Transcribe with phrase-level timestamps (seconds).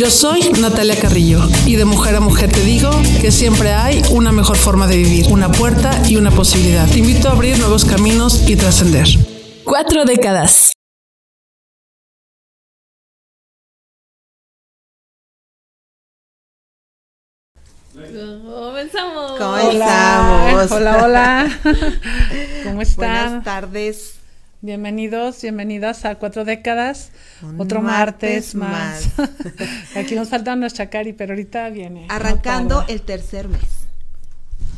[0.00, 2.90] Yo soy Natalia Carrillo y de mujer a mujer te digo
[3.20, 6.88] que siempre hay una mejor forma de vivir, una puerta y una posibilidad.
[6.88, 9.06] Te invito a abrir nuevos caminos y trascender.
[9.62, 10.72] Cuatro décadas.
[17.92, 19.32] Comenzamos.
[19.38, 20.72] ¿Cómo Hola, estamos?
[20.72, 21.60] hola, hola.
[22.64, 23.42] ¿Cómo están?
[23.42, 24.19] Buenas tardes.
[24.62, 27.12] Bienvenidos, bienvenidas a Cuatro Décadas.
[27.42, 29.30] Un Otro martes, martes más.
[29.96, 32.04] Aquí nos falta nuestra Cari, pero ahorita viene.
[32.10, 33.62] Arrancando el tercer mes.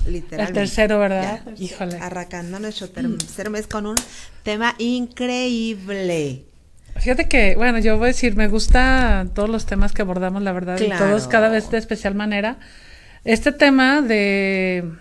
[0.07, 0.61] Literalmente.
[0.61, 1.43] El tercero, ¿verdad?
[1.45, 1.65] Ya.
[1.65, 1.97] Híjole.
[1.97, 3.97] Arrancando nuestro tercer mes con un
[4.45, 6.45] tema increíble.
[7.01, 10.53] Fíjate que, bueno, yo voy a decir, me gusta todos los temas que abordamos, la
[10.53, 12.59] verdad, y todos cada vez de especial manera.
[13.25, 14.93] Este tema de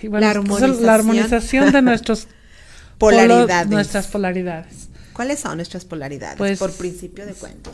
[0.00, 0.86] ay, bueno, La esto es armonización.
[0.86, 2.28] la armonización de nuestros
[2.98, 3.68] Polaridades.
[3.70, 4.88] nuestras polaridades.
[5.12, 6.38] ¿Cuáles son nuestras polaridades?
[6.38, 7.70] Pues- Por principio de cuento.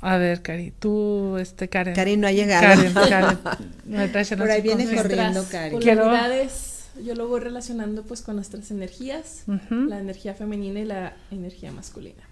[0.00, 1.94] A ver, Cari, tú, este, Karen.
[1.94, 2.62] Karen no ha llegado.
[2.92, 3.38] Karen, Karen,
[3.86, 5.72] me traes en Por ahí viene corriendo, Karen.
[5.72, 11.72] Polaridades, yo lo voy relacionando pues con nuestras energías, la energía femenina y la energía
[11.72, 12.22] masculina.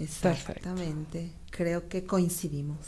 [0.00, 1.30] Exactamente.
[1.50, 2.78] Creo que coincidimos.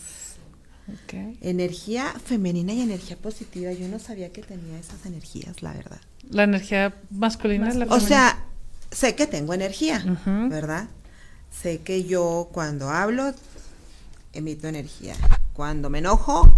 [0.89, 1.15] Ok.
[1.41, 3.73] Energía femenina y energía positiva.
[3.73, 6.01] Yo no sabía que tenía esas energías, la verdad.
[6.31, 8.45] La energía masculina la O sea,
[8.91, 10.03] sé que tengo energía.
[10.49, 10.89] ¿verdad?
[11.51, 13.33] Sé que yo cuando hablo
[14.33, 15.15] emito energía.
[15.53, 16.55] Cuando me enojo,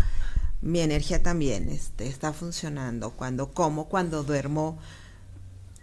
[0.60, 3.10] mi energía también este, está funcionando.
[3.10, 4.78] Cuando como, cuando duermo,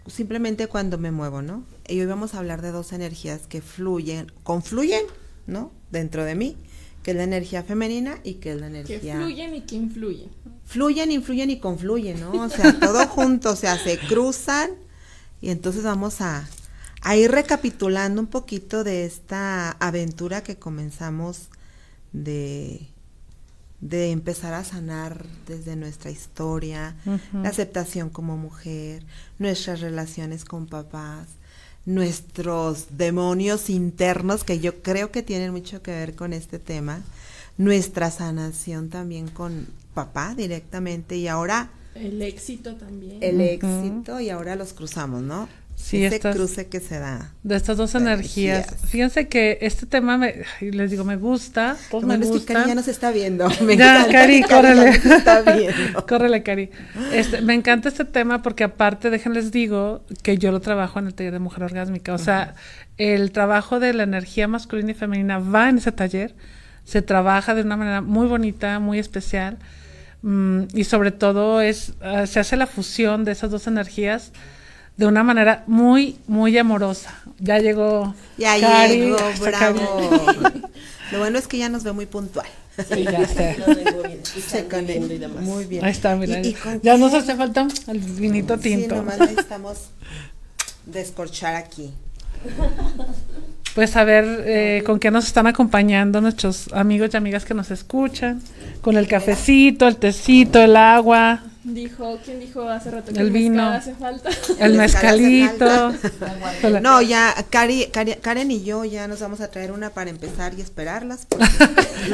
[0.06, 1.64] simplemente cuando me muevo, ¿no?
[1.88, 5.04] Y hoy vamos a hablar de dos energías que fluyen, confluyen,
[5.46, 5.72] ¿no?
[5.90, 6.56] Dentro de mí,
[7.06, 10.28] que es la energía femenina y que es la Que energía fluyen y que influyen.
[10.64, 12.32] fluyen, influyen y confluyen, ¿no?
[12.32, 14.70] O sea, todo junto, o sea, se cruzan
[15.40, 16.48] y entonces vamos a,
[17.02, 21.42] a ir recapitulando un poquito de esta aventura que comenzamos
[22.12, 22.88] de,
[23.80, 26.96] de empezar a sanar desde nuestra historia,
[27.32, 29.04] la aceptación como mujer,
[29.38, 31.28] nuestras relaciones con papás,
[31.86, 37.02] nuestros demonios internos que yo creo que tienen mucho que ver con este tema,
[37.56, 43.22] nuestra sanación también con papá directamente y ahora El éxito también.
[43.22, 45.48] el éxito y ahora los cruzamos, ¿no?
[45.88, 47.30] Sí, Ese estas- cruce que se da.
[47.44, 48.66] De estas dos energías.
[48.66, 48.90] energías.
[48.90, 52.56] Fíjense que este tema, me, les digo, me gusta, todos me es que gustan.
[52.56, 53.48] Cari ya nos está viendo.
[53.62, 54.90] Me Ya, encanta Cari, Cari córrele.
[54.90, 56.06] nos está viendo.
[56.08, 56.70] Córrele, Cari.
[57.12, 61.14] Este, me encanta este tema porque aparte, déjenles digo que yo lo trabajo en el
[61.14, 62.14] taller de mujer orgásmica.
[62.14, 62.54] O sea,
[62.98, 66.34] el trabajo de la energía masculina y femenina va en ese taller.
[66.84, 69.58] Se trabaja de una manera muy bonita, muy especial.
[70.22, 74.32] mm, y sobre todo es, ah, se hace la fusión de esas dos energías
[74.96, 77.14] de una manera muy, muy amorosa.
[77.38, 78.14] Ya llegó.
[78.38, 80.00] Ya Cari, llegó, bravo.
[81.12, 82.46] Lo bueno es que ya nos ve muy puntual.
[82.92, 83.26] Sí, ya.
[84.46, 85.28] Se conecta.
[85.28, 85.84] Muy bien.
[85.84, 86.40] Ahí está, mira.
[86.40, 86.98] ¿Y- y con ya qué?
[86.98, 88.96] nos hace falta el vinito Sí, tinto.
[88.96, 89.78] nomás necesitamos
[90.86, 91.92] descorchar aquí.
[93.76, 97.70] Pues a ver eh, con qué nos están acompañando nuestros amigos y amigas que nos
[97.70, 98.40] escuchan.
[98.80, 103.32] Con el cafecito, el tecito, el agua, Dijo, ¿quién dijo hace rato que El el
[103.32, 103.64] vino.
[103.68, 104.30] hace falta?
[104.60, 105.92] el mezcalito.
[106.62, 106.80] falta.
[106.80, 110.54] No, ya Cari, Cari- Karen y yo ya nos vamos a traer una para empezar
[110.56, 111.26] y esperarlas.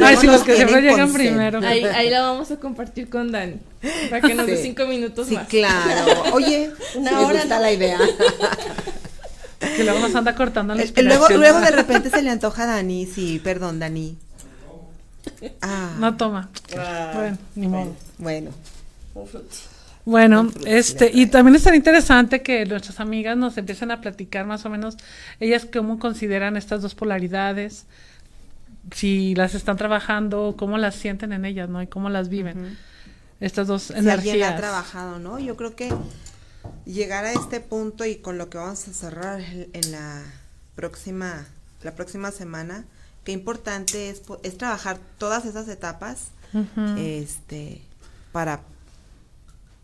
[0.02, 1.58] Ay, sí, los que siempre llegan primero.
[1.62, 3.56] Ahí, ahí la vamos a compartir con Dani.
[4.08, 4.62] Para que nos dé Sí.
[4.62, 5.46] cinco minutos Sí, más.
[5.48, 6.06] claro.
[6.32, 7.58] Oye, Una hora, ¿no?
[7.60, 7.98] la idea.
[9.76, 13.06] Que luego nos anda cortando la luego, luego de repente se le antoja a Dani,
[13.06, 14.17] sí, perdón, Dani.
[15.61, 16.49] Ah, No toma.
[17.14, 17.97] Bueno, ni modo.
[18.19, 18.50] bueno.
[20.05, 24.64] Bueno, este, y también es tan interesante que nuestras amigas nos empiecen a platicar más
[24.67, 24.97] o menos
[25.38, 27.85] ellas cómo consideran estas dos polaridades,
[28.91, 31.81] si las están trabajando, cómo las sienten en ellas, ¿no?
[31.82, 32.76] Y cómo las viven.
[33.38, 34.56] Estas dos Si alguien la ha energías.
[34.56, 35.38] trabajado, ¿no?
[35.38, 35.93] Yo creo que
[36.85, 40.23] llegar a este punto y con lo que vamos a cerrar en la
[40.75, 41.47] próxima,
[41.82, 42.85] la próxima semana,
[43.25, 46.29] qué importante es, es trabajar todas esas etapas
[46.99, 47.81] este,
[48.31, 48.61] para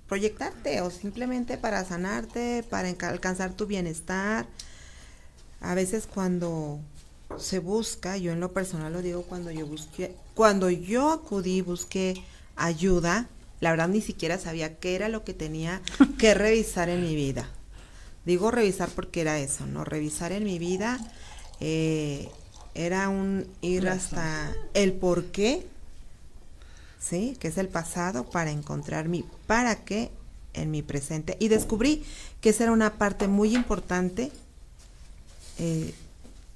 [0.09, 4.47] proyectarte o simplemente para sanarte, para alcanzar tu bienestar.
[5.61, 6.79] A veces cuando
[7.37, 12.23] se busca, yo en lo personal lo digo cuando yo busqué, cuando yo acudí, busqué
[12.57, 13.29] ayuda,
[13.61, 15.83] la verdad ni siquiera sabía qué era lo que tenía
[16.19, 17.49] que revisar en mi vida.
[18.25, 19.85] Digo revisar porque era eso, ¿no?
[19.85, 20.99] Revisar en mi vida
[21.61, 22.29] eh,
[22.75, 25.67] era un ir hasta el por qué,
[27.01, 27.37] ¿sí?
[27.41, 30.11] Que es el pasado para encontrar mi para qué
[30.55, 31.37] en mi presente.
[31.41, 32.05] Y descubrí
[32.41, 34.31] que esa era una parte muy importante
[35.59, 35.95] eh,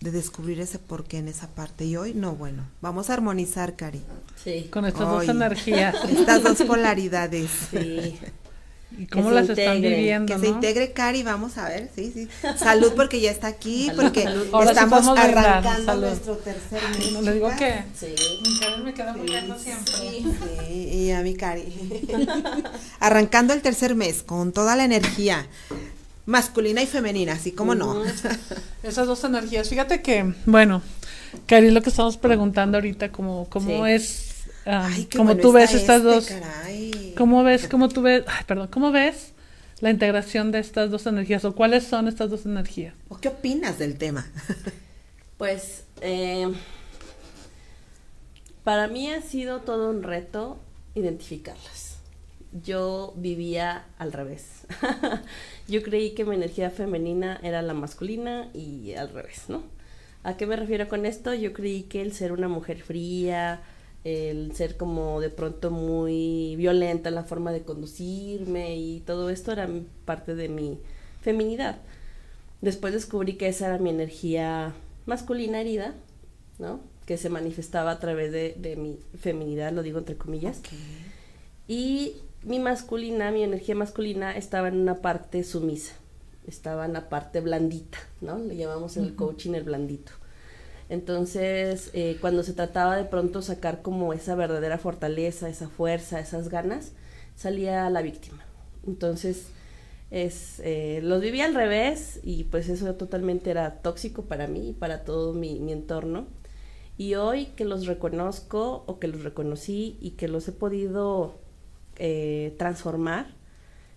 [0.03, 1.85] de descubrir ese porqué en esa parte.
[1.85, 4.03] Y hoy, no, bueno, vamos a armonizar, Cari.
[4.43, 4.69] Sí.
[4.71, 5.95] Con estas dos energías.
[6.11, 7.51] Estas dos polaridades.
[7.71, 8.19] Sí.
[8.99, 10.35] ¿Y cómo las están viviendo?
[10.35, 12.29] Que se integre Cari, vamos a ver, sí, sí.
[12.59, 14.29] Salud porque ya está aquí, porque
[14.69, 17.13] estamos arrancando nuestro tercer mes.
[17.13, 18.15] No, le digo que sí.
[18.43, 19.15] mi Cari me queda
[19.59, 19.95] siempre.
[20.69, 21.73] Sí, y a mi Cari.
[23.01, 25.47] arrancando el tercer mes con toda la energía
[26.27, 28.03] masculina y femenina, así como no.
[28.83, 29.69] Esas dos energías.
[29.69, 30.83] Fíjate que, bueno,
[31.47, 34.33] Cari, lo que estamos preguntando ahorita, como, cómo es
[35.17, 39.33] como tú ves estas este, dos, ¿cómo ves, cómo tú ves, perdón, cómo ves
[39.81, 42.95] la integración de estas dos energías o cuáles son estas dos energías?
[43.09, 44.25] ¿O qué opinas del tema?
[45.39, 46.53] pues, eh,
[48.63, 50.61] para mí ha sido todo un reto
[50.95, 51.92] identificarlas.
[52.53, 54.67] Yo vivía al revés.
[55.69, 59.63] Yo creí que mi energía femenina era la masculina y al revés, ¿no?
[60.25, 61.35] ¿A qué me refiero con esto?
[61.35, 63.63] Yo creí que el ser una mujer fría,
[64.05, 69.53] el ser como de pronto muy violenta en la forma de conducirme y todo esto
[69.53, 69.69] era
[70.05, 70.79] parte de mi
[71.21, 71.79] feminidad.
[72.61, 74.73] Después descubrí que esa era mi energía
[75.07, 75.95] masculina herida,
[76.59, 76.81] ¿no?
[77.07, 80.61] Que se manifestaba a través de, mi feminidad, lo digo entre comillas.
[81.67, 85.95] Y mi masculina, mi energía masculina estaba en una parte sumisa,
[86.47, 88.39] estaba en la parte blandita, ¿no?
[88.39, 90.13] Le llamamos en el coaching el blandito.
[90.89, 96.49] Entonces, eh, cuando se trataba de pronto sacar como esa verdadera fortaleza, esa fuerza, esas
[96.49, 96.93] ganas,
[97.37, 98.45] salía la víctima.
[98.87, 99.47] Entonces,
[100.11, 104.73] es, eh, los viví al revés y pues eso totalmente era tóxico para mí y
[104.75, 106.27] para todo mi, mi entorno.
[106.99, 111.42] Y hoy que los reconozco o que los reconocí y que los he podido
[111.97, 113.27] eh, transformar,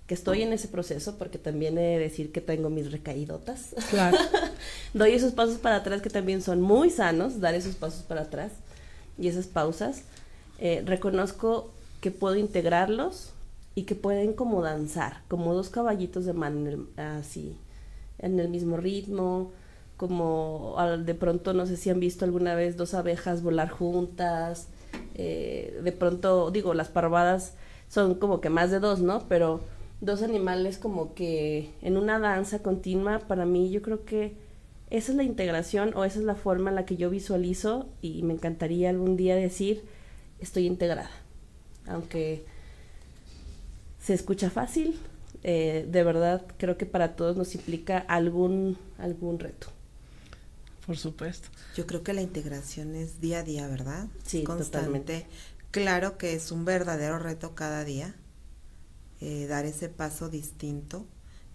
[0.08, 3.74] que estoy en ese proceso, porque también he de decir que tengo mis recaídotas.
[3.90, 4.18] Claro.
[4.94, 8.52] Doy esos pasos para atrás que también son muy sanos, dar esos pasos para atrás
[9.18, 10.04] y esas pausas.
[10.60, 11.72] Eh, reconozco
[12.02, 13.34] que puedo integrarlos
[13.74, 17.58] y que pueden como danzar, como dos caballitos de mano, así,
[18.20, 19.52] en el mismo ritmo,
[19.98, 24.68] como de pronto, no sé si han visto alguna vez dos abejas volar juntas,
[25.16, 27.54] eh, de pronto, digo, las parvadas
[27.90, 29.28] son como que más de dos, ¿no?
[29.28, 29.62] Pero
[30.02, 34.34] dos animales como que en una danza continua, para mí yo creo que
[34.90, 38.24] esa es la integración o esa es la forma en la que yo visualizo y
[38.24, 39.84] me encantaría algún día decir
[40.40, 41.12] estoy integrada.
[41.88, 42.46] Aunque
[44.02, 45.00] se escucha fácil,
[45.44, 49.68] eh, de verdad creo que para todos nos implica algún, algún reto.
[50.86, 51.50] Por supuesto.
[51.76, 54.08] Yo creo que la integración es día a día, ¿verdad?
[54.24, 55.26] Sí, Constante.
[55.76, 58.16] Claro que es un verdadero reto cada día
[59.20, 61.06] eh, dar ese paso distinto,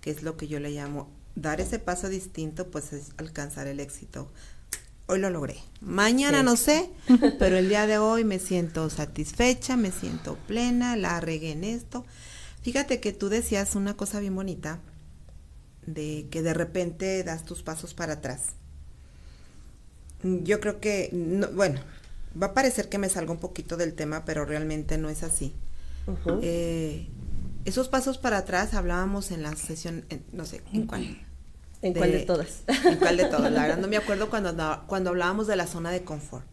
[0.02, 3.80] que es lo que yo le llamo, dar ese paso distinto, pues es alcanzar el
[3.80, 4.30] éxito.
[5.06, 5.56] Hoy lo logré.
[5.80, 6.90] Mañana no sé,
[7.38, 12.04] pero el día de hoy me siento satisfecha, me siento plena, la regué en esto.
[12.60, 14.80] Fíjate que tú decías una cosa bien bonita,
[15.86, 18.50] de que de repente das tus pasos para atrás.
[20.22, 21.08] Yo creo que,
[21.54, 21.80] bueno,
[22.40, 25.54] va a parecer que me salga un poquito del tema, pero realmente no es así.
[26.42, 27.08] eh,
[27.64, 31.18] esos pasos para atrás hablábamos en la sesión, no sé, ¿en cuál?
[31.82, 32.62] ¿En cuál de todas?
[32.84, 33.52] ¿En cuál de todas?
[33.52, 34.54] La verdad no me acuerdo cuando,
[34.86, 36.46] cuando hablábamos de la zona de confort.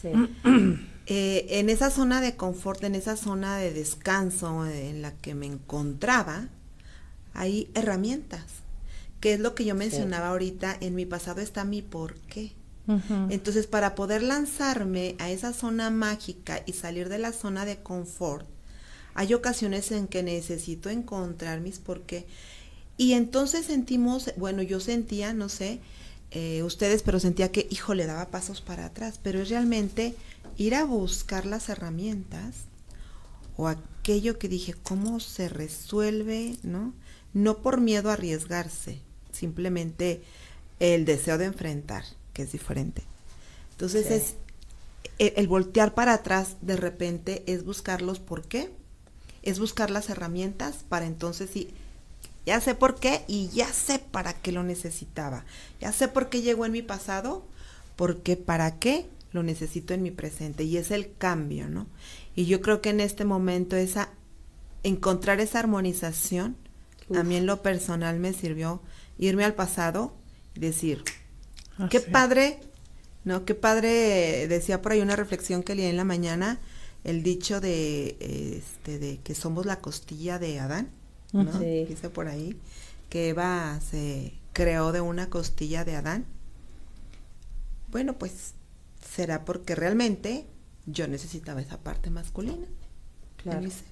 [0.00, 0.10] Sí.
[1.08, 5.46] Eh, en esa zona de confort, en esa zona de descanso en la que me
[5.46, 6.48] encontraba,
[7.32, 8.42] hay herramientas,
[9.20, 12.54] que es lo que yo mencionaba ahorita, en mi pasado está mi por qué.
[13.30, 18.46] Entonces, para poder lanzarme a esa zona mágica y salir de la zona de confort,
[19.14, 22.26] hay ocasiones en que necesito encontrar mis por qué.
[22.96, 25.80] Y entonces sentimos, bueno, yo sentía, no sé,
[26.30, 30.14] eh, ustedes, pero sentía que, hijo, le daba pasos para atrás, pero es realmente
[30.56, 32.54] ir a buscar las herramientas
[33.56, 36.92] o aquello que dije, ¿cómo se resuelve, no?
[37.36, 38.98] no por miedo a arriesgarse,
[39.30, 40.22] simplemente
[40.80, 42.04] el deseo de enfrentar,
[42.36, 43.02] que es diferente.
[43.72, 44.14] Entonces Sí.
[44.14, 44.34] es
[45.18, 48.70] el, el voltear para atrás de repente es buscar los por qué,
[49.42, 51.70] es buscar las herramientas para entonces sí,
[52.44, 55.46] ya sé por qué y ya sé para qué lo necesitaba,
[55.80, 57.46] ya sé por qué llegó en mi pasado,
[57.96, 61.86] porque para qué lo necesito en mi presente y es el cambio, ¿no?
[62.34, 64.10] Y yo creo que en este momento esa
[64.82, 66.56] encontrar esa armonización
[67.14, 68.82] a mí en lo personal me sirvió
[69.18, 70.12] irme al pasado
[70.54, 71.02] y decir,
[71.90, 72.10] qué Así.
[72.10, 72.60] padre,
[73.24, 73.44] ¿no?
[73.44, 76.60] Qué padre, eh, decía por ahí una reflexión que leí en la mañana,
[77.04, 78.16] el dicho de,
[78.58, 80.90] este, de que somos la costilla de Adán,
[81.32, 81.52] ¿no?
[81.60, 81.86] Sí.
[81.88, 82.58] Dice por ahí
[83.08, 86.26] que Eva se creó de una costilla de Adán.
[87.88, 88.54] Bueno, pues
[89.00, 90.46] será porque realmente
[90.86, 92.66] yo necesitaba esa parte masculina
[93.36, 93.60] Claro.
[93.62, 93.86] mi ser.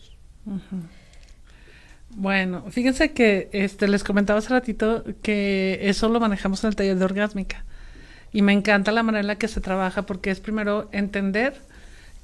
[2.10, 6.98] Bueno, fíjense que este les comentaba hace ratito que eso lo manejamos en el taller
[6.98, 7.64] de orgásmica.
[8.34, 11.62] Y me encanta la manera en la que se trabaja porque es primero entender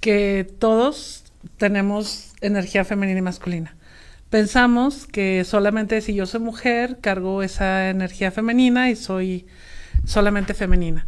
[0.01, 1.23] que todos
[1.57, 3.77] tenemos energía femenina y masculina.
[4.29, 9.47] Pensamos que solamente si yo soy mujer cargo esa energía femenina y soy
[10.05, 11.07] solamente femenina.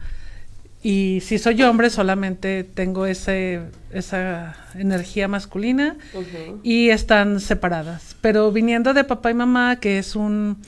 [0.85, 3.61] Y si soy hombre solamente tengo ese,
[3.93, 5.97] esa energía masculina
[6.63, 8.15] y están separadas.
[8.21, 10.59] Pero viniendo de papá y mamá, que es un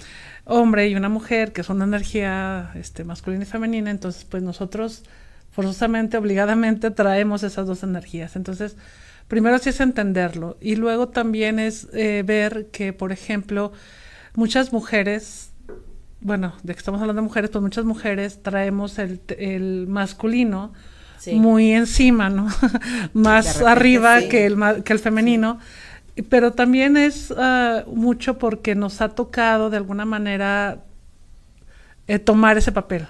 [0.45, 5.05] hombre y una mujer, que es una energía este, masculina y femenina, entonces pues nosotros
[5.51, 8.35] forzosamente, obligadamente traemos esas dos energías.
[8.37, 8.77] Entonces,
[9.29, 13.73] primero sí es entenderlo y luego también es eh, ver que, por ejemplo,
[14.35, 15.53] muchas mujeres,
[16.21, 20.73] bueno, de que estamos hablando de mujeres, pues muchas mujeres traemos el, el masculino
[21.17, 21.37] Sí.
[21.37, 22.49] muy encima, ¿no?
[23.15, 24.29] Más arriba sí.
[24.29, 25.59] que el, que el femenino.
[26.29, 30.85] Pero también es ah, mucho porque nos ha tocado de alguna manera
[32.07, 33.07] eh, tomar ese papel.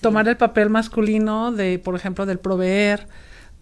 [0.00, 3.08] Tomar el papel masculino de, por ejemplo, del proveer,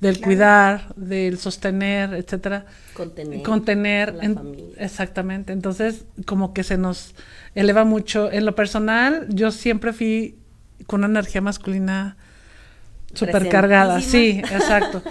[0.00, 2.66] del cuidar, del sostener, etcétera.
[2.94, 3.42] Contener.
[3.42, 4.14] Contener.
[4.14, 4.66] la en- familia.
[4.78, 5.52] exactamente.
[5.52, 7.14] Entonces, como que se nos
[7.54, 8.30] eleva mucho.
[8.30, 10.36] En lo personal, yo siempre fui
[10.86, 12.16] con una energía masculina
[13.14, 14.00] súper cargada.
[14.00, 15.02] Sí, exacto.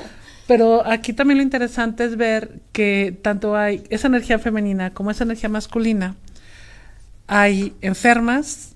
[0.47, 5.23] Pero aquí también lo interesante es ver que tanto hay esa energía femenina como esa
[5.23, 6.15] energía masculina,
[7.27, 8.75] hay enfermas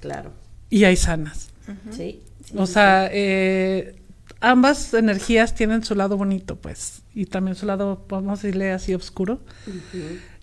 [0.00, 0.32] Claro.
[0.68, 1.48] y hay sanas.
[1.90, 2.20] Sí.
[2.44, 3.96] sí, O sea, eh,
[4.40, 8.94] ambas energías tienen su lado bonito, pues, y también su lado, vamos a decirle así,
[8.94, 9.40] oscuro.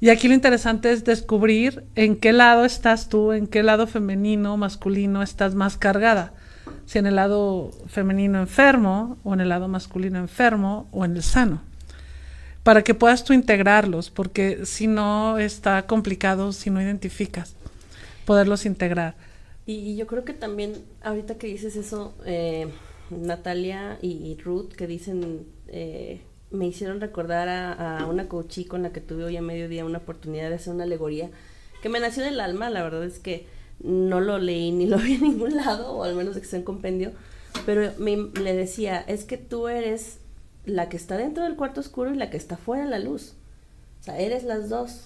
[0.01, 4.57] Y aquí lo interesante es descubrir en qué lado estás tú, en qué lado femenino,
[4.57, 6.33] masculino estás más cargada.
[6.85, 11.23] Si en el lado femenino enfermo, o en el lado masculino enfermo, o en el
[11.23, 11.61] sano.
[12.63, 17.55] Para que puedas tú integrarlos, porque si no está complicado, si no identificas,
[18.25, 19.15] poderlos integrar.
[19.65, 22.67] Y, yo creo que también, ahorita que dices eso, eh,
[23.09, 28.91] Natalia y, Ruth, que dicen, eh, me hicieron recordar a, a una coachí con la
[28.91, 31.29] que tuve hoy a mediodía una oportunidad de hacer una alegoría,
[31.81, 33.45] que me nació del alma, la verdad es que
[33.79, 36.59] no lo leí ni lo vi en ningún lado, o al menos de que sea
[36.59, 37.11] en compendio,
[37.65, 40.17] pero me, le decía, es que tú eres
[40.65, 43.33] la que está dentro del cuarto oscuro y la que está fuera de la luz.
[44.01, 45.05] O sea, eres las dos.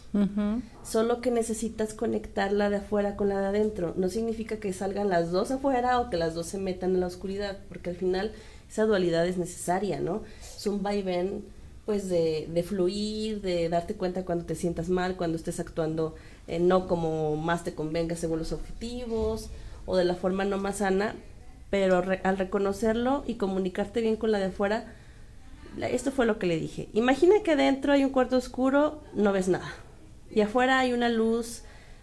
[0.84, 3.94] Solo que necesitas conectar la de afuera con la de adentro.
[3.96, 7.08] No significa que salgan las dos afuera o que las dos se metan en la
[7.08, 8.34] oscuridad, porque al final
[8.70, 10.24] esa dualidad es necesaria, ¿no?
[10.42, 11.46] Es un vaivén,
[11.86, 16.16] pues, de, de fluir, de darte cuenta cuando te sientas mal, cuando estés actuando
[16.50, 19.50] eh, no como más te convenga según los objetivos
[19.86, 21.16] o de la forma no más sana,
[21.70, 24.94] pero re- al reconocerlo y comunicarte bien con la de afuera,
[25.82, 26.90] esto fue lo que le dije.
[26.94, 29.72] Imagina que dentro hay un cuarto oscuro, no ves nada.
[30.32, 31.62] Y afuera hay una luz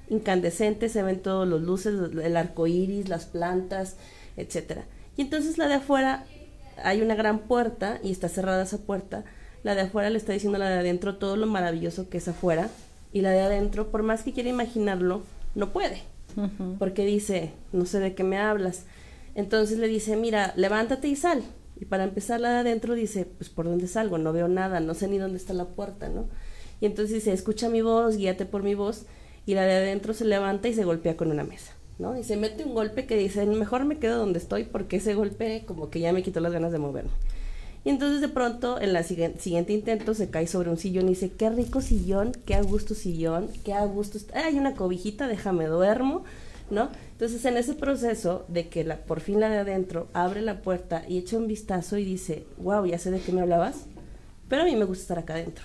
[0.09, 3.97] incandescente, se ven todos los luces, el arco iris, las plantas,
[4.37, 4.85] etcétera.
[5.17, 6.25] Y entonces la de afuera
[6.83, 9.25] hay una gran puerta y está cerrada esa puerta.
[9.65, 12.29] La de afuera le está diciendo a la de adentro todo lo maravilloso que es
[12.29, 12.69] afuera.
[13.17, 15.23] Y la de adentro, por más que quiera imaginarlo,
[15.55, 16.03] no puede.
[16.79, 18.85] Porque dice, no sé de qué me hablas.
[19.35, 21.43] Entonces le dice, mira, levántate y sal.
[21.81, 24.93] Y para empezar la de adentro dice, pues por dónde salgo, no veo nada, no
[24.93, 26.29] sé ni dónde está la puerta, ¿no?
[26.79, 29.07] Y entonces dice, escucha mi voz, guíate por mi voz.
[29.47, 32.19] Y la de adentro se levanta y se golpea con una mesa, ¿no?
[32.19, 35.65] Y se mete un golpe que dice, mejor me quedo donde estoy porque ese golpe
[35.67, 37.13] como que ya me quitó las ganas de moverme.
[37.87, 41.31] Y entonces de pronto en la siguiente, intento se cae sobre un sillón y dice,
[41.31, 46.25] qué rico sillón, qué a gusto sillón, qué a gusto, hay una cobijita, déjame duermo,
[46.69, 46.89] ¿no?
[47.13, 51.05] Entonces en ese proceso de que la, por fin la de adentro abre la puerta
[51.07, 53.85] y echa un vistazo y dice, wow, ya sé de qué me hablabas,
[54.49, 55.65] pero a mí me gusta estar acá adentro,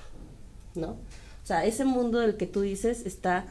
[0.76, 0.90] ¿no?
[0.90, 3.46] O sea, ese mundo del que tú dices está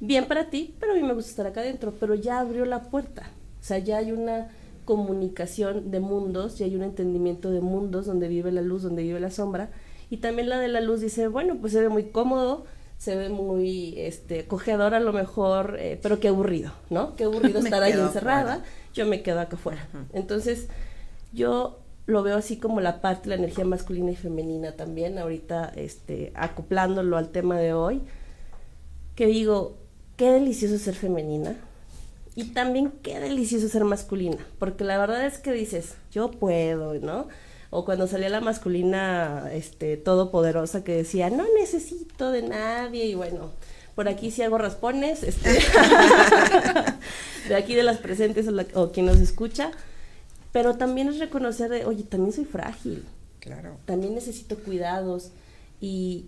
[0.00, 2.82] bien para ti, pero a mí me gusta estar acá adentro, pero ya abrió la
[2.82, 3.30] puerta.
[3.60, 4.48] O sea, ya hay una
[4.86, 9.20] comunicación de mundos, ya hay un entendimiento de mundos donde vive la luz, donde vive
[9.20, 9.68] la sombra.
[10.08, 12.64] Y también la de la luz dice, bueno, pues se ve muy cómodo,
[12.96, 17.16] se ve muy este, acogedor a lo mejor, eh, pero qué aburrido, ¿no?
[17.16, 18.62] Qué aburrido estar ahí encerrada,
[18.94, 19.86] yo me quedo acá afuera.
[20.14, 20.68] Entonces,
[21.34, 26.32] yo lo veo así como la parte la energía masculina y femenina también, ahorita este,
[26.36, 28.00] acoplándolo al tema de hoy,
[29.16, 29.76] que digo,
[30.16, 31.56] qué delicioso ser femenina
[32.36, 37.28] y también qué delicioso ser masculina, porque la verdad es que dices, yo puedo, ¿no?
[37.70, 43.52] O cuando salía la masculina este, todopoderosa que decía, no necesito de nadie, y bueno,
[43.94, 45.48] por aquí si hago raspones, este,
[47.48, 49.70] de aquí de las presentes o, o quien nos escucha,
[50.52, 53.06] pero también es reconocer de, oye, también soy frágil.
[53.40, 53.78] Claro.
[53.86, 55.30] También necesito cuidados
[55.80, 56.26] y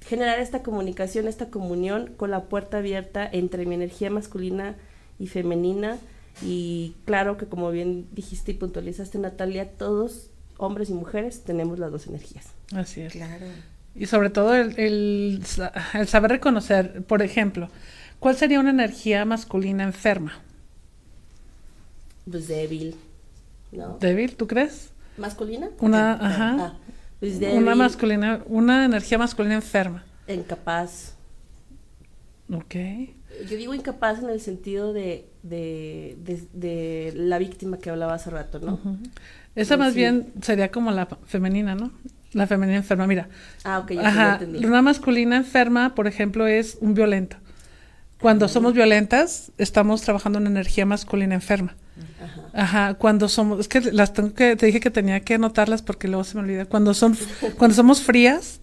[0.00, 4.91] generar esta comunicación, esta comunión con la puerta abierta entre mi energía masculina y
[5.26, 5.98] femenina.
[6.42, 11.92] Y claro que como bien dijiste y puntualizaste, Natalia, todos, hombres y mujeres, tenemos las
[11.92, 12.46] dos energías.
[12.74, 13.12] Así es.
[13.12, 13.46] Claro.
[13.94, 15.42] Y sobre todo el, el,
[15.94, 17.68] el saber reconocer, por ejemplo,
[18.18, 20.40] ¿cuál sería una energía masculina enferma?
[22.30, 22.94] Pues débil,
[23.72, 23.98] ¿no?
[24.00, 24.90] ¿Débil, tú crees?
[25.18, 25.68] ¿Masculina?
[25.80, 26.74] Una, Ah, ajá.
[27.20, 30.04] pues débil, Una masculina, una energía masculina enferma.
[30.28, 31.14] incapaz.
[32.52, 32.74] Ok.
[33.48, 38.30] Yo digo incapaz en el sentido de, de, de, de la víctima que hablaba hace
[38.30, 38.78] rato, ¿no?
[39.54, 39.98] Esa más sí.
[39.98, 41.90] bien sería como la femenina, ¿no?
[42.32, 43.06] La femenina enferma.
[43.06, 43.28] Mira,
[43.64, 44.64] Ah, ok, ya, Ajá, entendí.
[44.64, 47.36] una masculina enferma, por ejemplo, es un violento.
[48.20, 51.74] Cuando somos violentas, estamos trabajando en energía masculina enferma.
[52.22, 52.42] Ajá.
[52.54, 56.06] Ajá, cuando somos, es que las tengo que, te dije que tenía que anotarlas porque
[56.08, 56.64] luego se me olvida.
[56.66, 57.16] Cuando son,
[57.58, 58.60] cuando somos frías,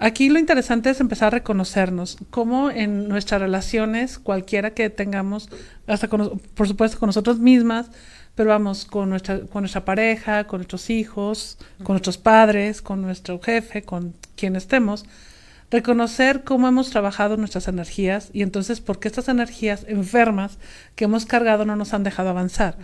[0.00, 5.48] aquí lo interesante es empezar a reconocernos, cómo en nuestras relaciones, cualquiera que tengamos,
[5.86, 7.90] hasta con, por supuesto con nosotros mismas,
[8.34, 13.40] pero vamos, con nuestra, con nuestra pareja, con nuestros hijos, con nuestros padres, con nuestro
[13.40, 15.04] jefe, con quien estemos,
[15.70, 20.58] reconocer cómo hemos trabajado nuestras energías y entonces por qué estas energías enfermas
[20.96, 22.76] que hemos cargado no nos han dejado avanzar.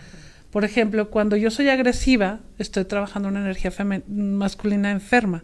[0.57, 3.71] Por ejemplo, cuando yo soy agresiva, estoy trabajando una energía
[4.07, 5.43] masculina enferma.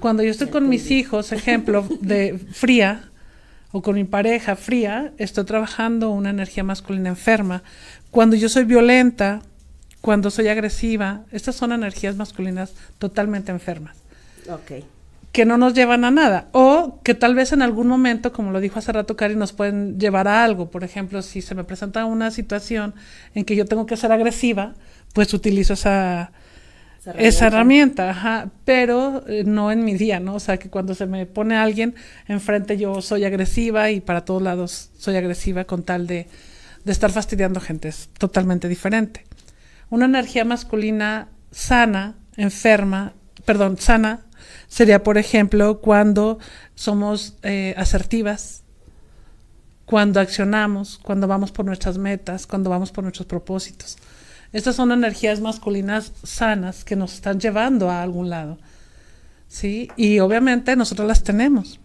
[0.00, 3.10] Cuando yo estoy con mis hijos, ejemplo, de fría,
[3.70, 7.64] o con mi pareja fría, estoy trabajando una energía masculina enferma.
[8.10, 9.42] Cuando yo soy violenta,
[10.00, 13.94] cuando soy agresiva, estas son energías masculinas totalmente enfermas
[14.48, 14.84] Ok.
[15.34, 18.60] Que no nos llevan a nada o que tal vez en algún momento, como lo
[18.60, 20.70] dijo hace rato Cari, nos pueden llevar a algo.
[20.70, 22.94] Por ejemplo, si se me presenta una situación
[23.34, 24.74] en que yo tengo que ser agresiva,
[25.12, 26.30] pues utilizo esa,
[27.18, 30.36] Esa herramienta, ajá, pero eh, no en mi día, ¿no?
[30.36, 31.96] O sea, que cuando se me pone alguien
[32.28, 36.28] enfrente yo soy agresiva y para todos lados soy agresiva con tal de,
[36.84, 39.24] de estar fastidiando gente, es totalmente diferente.
[39.90, 44.20] Una energía masculina sana, enferma, perdón, sana,
[44.68, 46.38] sería, por ejemplo, cuando
[46.74, 48.62] somos eh, asertivas,
[49.84, 53.98] cuando accionamos, cuando vamos por nuestras metas, cuando vamos por nuestros propósitos.
[54.52, 58.58] Estas son energías masculinas sanas que nos están llevando a algún lado.
[59.48, 59.90] ¿Sí?
[59.96, 61.80] Y obviamente nosotros las tenemos.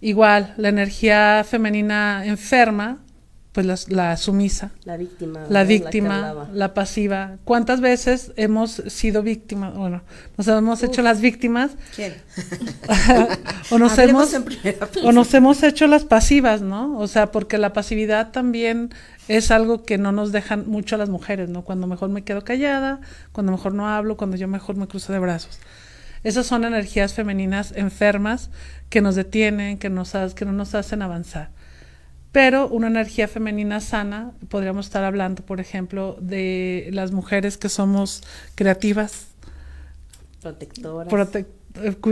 [0.00, 2.98] Igual, la energía femenina enferma,
[3.52, 5.40] pues la, la sumisa, La víctima.
[5.48, 7.38] la víctima, la pasiva.
[7.44, 9.74] ¿Cuántas veces hemos sido víctimas?
[9.74, 10.02] Bueno,
[10.36, 12.14] nos hemos hecho las víctimas ¿Quién?
[13.70, 14.54] o nos Hablemos hemos
[15.02, 16.96] o nos hemos hecho las pasivas, ¿no?
[16.98, 18.90] O sea, porque la pasividad también
[19.26, 21.62] es algo que no nos dejan mucho a las mujeres, ¿no?
[21.62, 23.00] Cuando mejor me quedo callada,
[23.32, 25.58] cuando mejor no hablo, cuando yo mejor me cruzo de brazos.
[26.22, 28.50] Esas son energías femeninas enfermas
[28.90, 31.50] que nos detienen, que, nos, que no nos hacen avanzar.
[32.32, 38.22] Pero una energía femenina sana, podríamos estar hablando, por ejemplo, de las mujeres que somos
[38.54, 39.26] creativas,
[40.40, 41.12] Protectoras.
[41.12, 41.46] prote-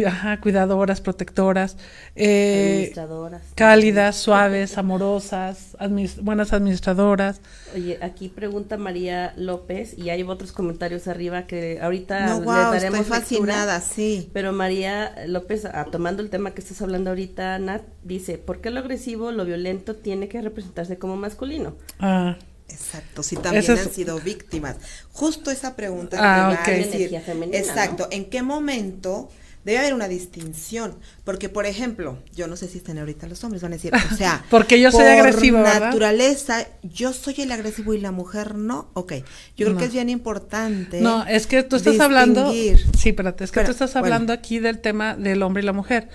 [0.07, 1.77] ajá, cuidadoras, protectoras,
[2.15, 3.43] eh, administradoras.
[3.55, 5.77] cálidas, suaves, amorosas,
[6.23, 7.41] buenas administradoras.
[7.75, 13.01] Oye, aquí pregunta María López y hay otros comentarios arriba que ahorita No, le daremos
[13.07, 13.55] estoy lectura.
[13.55, 14.31] fascinada, sí.
[14.33, 18.71] Pero María López, ah, tomando el tema que estás hablando ahorita, Nat, dice, ¿por qué
[18.71, 21.77] lo agresivo, lo violento tiene que representarse como masculino?
[21.99, 22.37] Ah,
[22.71, 24.77] Exacto, si también es- han sido víctimas.
[25.13, 26.69] Justo esa pregunta Ah, que va ok.
[26.69, 26.95] a decir.
[26.97, 29.31] Energía femenina, Exacto, ¿en qué momento
[29.65, 30.95] debe haber una distinción,
[31.25, 34.17] porque por ejemplo, yo no sé si están ahorita los hombres, van a decir, o
[34.17, 35.81] sea, porque yo soy por agresivo, ¿verdad?
[35.81, 39.15] naturaleza, yo soy el agresivo y la mujer no, ok,
[39.57, 41.01] yo creo que es bien importante.
[41.01, 42.53] No, es que tú estás hablando.
[42.53, 44.07] Sí, espérate, es que Pero, tú estás bueno.
[44.07, 46.09] hablando aquí del tema del hombre y la mujer.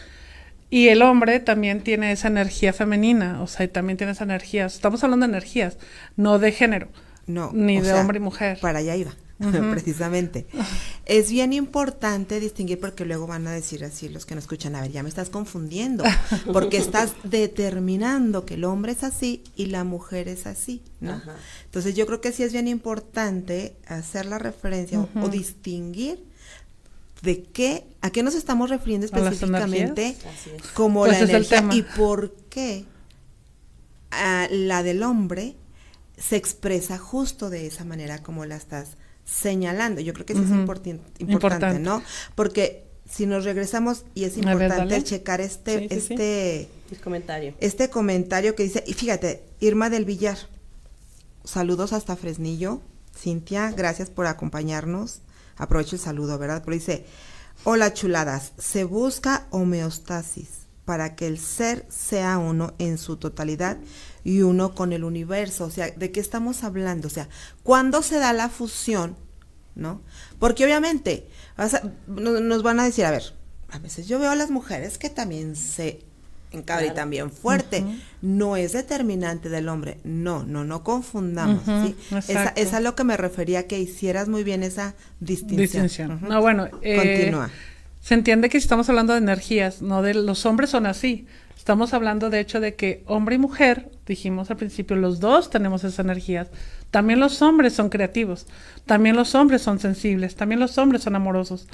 [0.69, 4.65] Y el hombre también tiene esa energía femenina, o sea, y también tiene esa energía.
[4.65, 5.77] Estamos hablando de energías,
[6.15, 6.87] no de género,
[7.27, 8.57] No, ni de sea, hombre y mujer.
[8.59, 9.13] Para allá iba,
[9.71, 10.45] precisamente.
[11.05, 14.81] Es bien importante distinguir porque luego van a decir así los que no escuchan, a
[14.81, 16.03] ver, ya me estás confundiendo,
[16.53, 21.13] porque estás determinando que el hombre es así y la mujer es así, ¿no?
[21.13, 21.35] Ajá.
[21.65, 26.23] Entonces yo creo que sí es bien importante hacer la referencia o- o, distinguir
[27.21, 30.15] de qué, a qué nos estamos refiriendo ¿A las específicamente
[30.57, 30.67] es.
[30.73, 32.85] como Pues la energía y por qué
[34.11, 35.55] ah, la del hombre
[36.17, 40.01] se expresa justo de esa manera como la estás señalando.
[40.01, 41.79] Yo creo que eso es importante, Importante.
[41.79, 42.01] ¿no?
[42.35, 46.13] Porque si nos regresamos, y es ver, importante checar este, Sí, sí, sí.
[46.13, 46.69] este,
[47.03, 47.53] comentario.
[47.59, 50.37] este comentario que dice, y fíjate, Irma del Villar,
[51.43, 52.81] saludos hasta Fresnillo.
[53.15, 55.19] Cintia, gracias por acompañarnos.
[55.55, 56.63] Aprovecho el saludo, ¿verdad?
[56.65, 57.05] Pero dice,
[57.63, 63.77] hola chuladas, se busca homeostasis para que el ser sea uno en su totalidad
[64.23, 65.65] y uno con el universo.
[65.65, 67.07] O sea, ¿de qué estamos hablando?
[67.07, 67.29] O sea,
[67.63, 69.15] ¿cuándo se da la fusión?
[69.75, 70.01] ¿No?
[70.39, 73.23] Porque obviamente vas a- no- nos van a decir, a ver,
[73.69, 76.01] a veces yo veo a las mujeres que también se
[76.51, 77.09] encabritan Claro.
[77.09, 77.83] bien fuerte.
[78.21, 79.97] No es determinante del hombre.
[80.03, 81.63] No, no, no confundamos.
[81.65, 81.95] ¿sí?
[82.27, 85.57] Esa, es a lo que me refería, que hicieras muy bien esa distinción.
[85.87, 86.19] Distinción.
[86.21, 87.49] No, bueno, eh, Continúa.
[88.03, 91.25] Se entiende que estamos hablando de energías, no de los hombres son así.
[91.55, 95.85] Estamos hablando de hecho de que hombre y mujer, dijimos al principio, los dos tenemos
[95.85, 96.49] esas energías.
[96.91, 98.45] También los hombres son creativos,
[98.85, 101.65] también los hombres son sensibles, también los hombres son amorosos.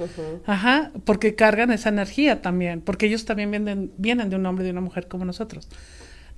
[0.46, 4.68] Ajá, porque cargan esa energía también, porque ellos también vienen, vienen de un hombre y
[4.68, 5.68] de una mujer como nosotros.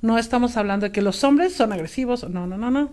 [0.01, 2.91] No estamos hablando de que los hombres son agresivos, no, no, no, no.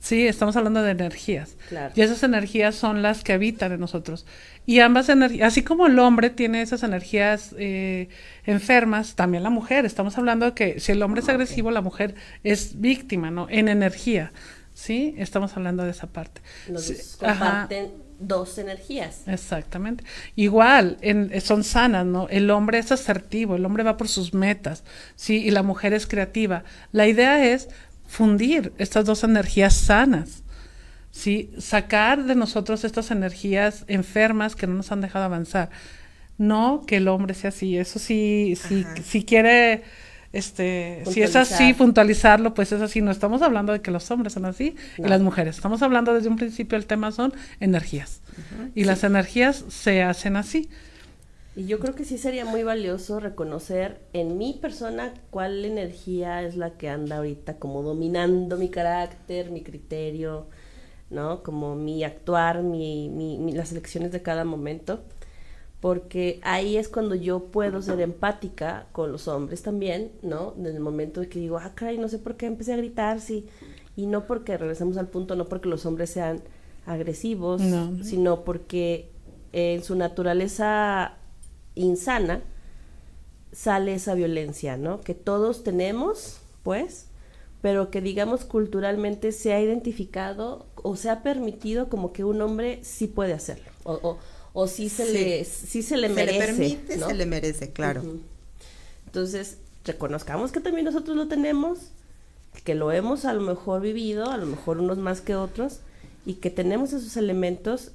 [0.00, 1.56] Sí, estamos hablando de energías.
[1.68, 1.92] Claro.
[1.94, 4.24] Y esas energías son las que habitan en nosotros.
[4.64, 8.08] Y ambas energías, así como el hombre tiene esas energías eh,
[8.46, 9.84] enfermas, también la mujer.
[9.84, 13.46] Estamos hablando de que si el hombre es agresivo, la mujer es víctima, ¿no?
[13.50, 14.32] En energía.
[14.72, 15.14] ¿Sí?
[15.18, 16.40] Estamos hablando de esa parte.
[16.68, 17.38] Los Sí, ajá.
[17.68, 19.22] comparten dos energías.
[19.26, 20.04] Exactamente.
[20.36, 22.28] Igual, en- son sanas, ¿no?
[22.30, 24.84] El hombre es asertivo, el hombre va por sus metas,
[25.16, 25.44] ¿sí?
[25.44, 26.64] Y la mujer es creativa.
[26.92, 27.68] La idea es
[28.10, 30.42] fundir estas dos energías sanas,
[31.12, 31.52] ¿sí?
[31.58, 35.70] Sacar de nosotros estas energías enfermas que no nos han dejado avanzar.
[36.36, 38.96] No que el hombre sea así, eso sí, sí, Ajá.
[39.04, 39.84] si quiere,
[40.32, 41.76] este, si es así, Puntualizar.
[41.76, 43.00] puntualizarlo, pues es así.
[43.00, 45.56] No estamos hablando de que los hombres son así y las mujeres.
[45.56, 48.22] Estamos hablando desde un principio, el tema son energías.
[48.74, 50.68] Y las energías se hacen así.
[51.60, 56.56] Y yo creo que sí sería muy valioso reconocer en mi persona cuál energía es
[56.56, 60.46] la que anda ahorita como dominando mi carácter, mi criterio,
[61.10, 61.42] ¿no?
[61.42, 65.00] Como mi actuar, mi, mi- mi- las elecciones de cada momento.
[65.80, 70.54] Porque ahí es cuando yo puedo ser empática con los hombres también, ¿no?
[70.56, 73.20] En el momento de que digo, ah, caray, no sé por qué empecé a gritar,
[73.20, 73.46] sí.
[73.96, 76.40] Y no porque, regresamos al punto, no porque los hombres sean
[76.86, 78.02] agresivos, No.
[78.02, 79.10] sino porque
[79.52, 81.16] en su naturaleza
[81.74, 82.42] insana
[83.52, 85.00] sale esa violencia, ¿no?
[85.00, 87.06] Que todos tenemos, pues,
[87.62, 92.80] pero que digamos culturalmente se ha identificado o se ha permitido como que un hombre
[92.82, 94.18] sí puede hacerlo o, o,
[94.54, 95.12] o sí se Sí.
[95.12, 97.06] le sí se le Se merece, le permite, ¿no?
[97.08, 98.06] se le merece, claro.
[99.06, 101.78] Entonces, reconozcamos que también nosotros lo tenemos,
[102.64, 105.80] que lo hemos a lo mejor vivido, a lo mejor unos más que otros,
[106.26, 107.92] y que tenemos esos elementos,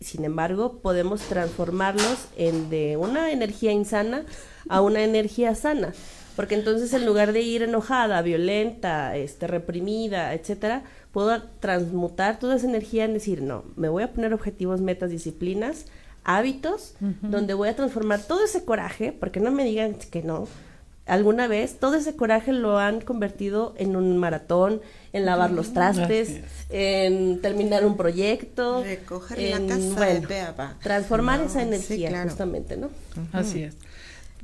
[0.00, 4.24] sin embargo, podemos transformarlos en de una energía insana
[4.68, 5.92] a una energía sana.
[6.36, 12.66] Porque entonces en lugar de ir enojada, violenta, este, reprimida, etcétera, puedo transmutar toda esa
[12.66, 15.86] energía en decir, no, me voy a poner objetivos, metas, disciplinas,
[16.24, 20.48] hábitos, donde voy a transformar todo ese coraje, porque no me digan que no.
[21.06, 24.80] Alguna vez todo ese coraje lo han convertido en un maratón,
[25.12, 26.40] en lavar los trastes,
[26.70, 30.76] en terminar un proyecto, Recoger en, la casa bueno, Peapa.
[30.82, 32.30] transformar No, esa sí, energía claro.
[32.30, 32.88] justamente, ¿no?
[33.32, 33.76] Así es.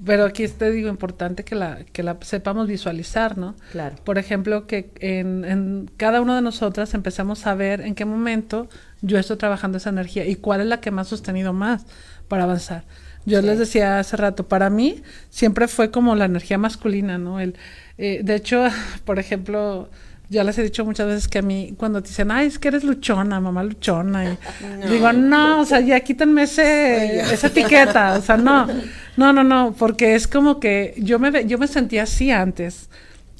[0.04, 3.54] Pero aquí te digo, importante que la, que la sepamos visualizar, ¿no?
[3.72, 3.96] Claro.
[4.04, 8.68] Por ejemplo, que en, en cada una de nosotras empezamos a ver en qué momento
[9.02, 11.84] yo estoy trabajando esa energía y cuál es la que me ha sostenido más
[12.28, 12.84] para avanzar.
[13.26, 17.38] Yo les decía hace rato, para mí siempre fue como la energía masculina, ¿no?
[17.40, 17.56] El,
[17.98, 18.64] eh, de hecho,
[19.04, 19.88] por ejemplo,
[20.30, 22.68] ya les he dicho muchas veces que a mí, cuando te dicen, ay, es que
[22.68, 24.38] eres luchona, mamá luchona, y
[24.88, 28.66] digo, no, o sea, ya quítenme ese, esa etiqueta, o sea, no,
[29.16, 32.88] no, no, no, porque es como que yo me, yo me sentía así antes,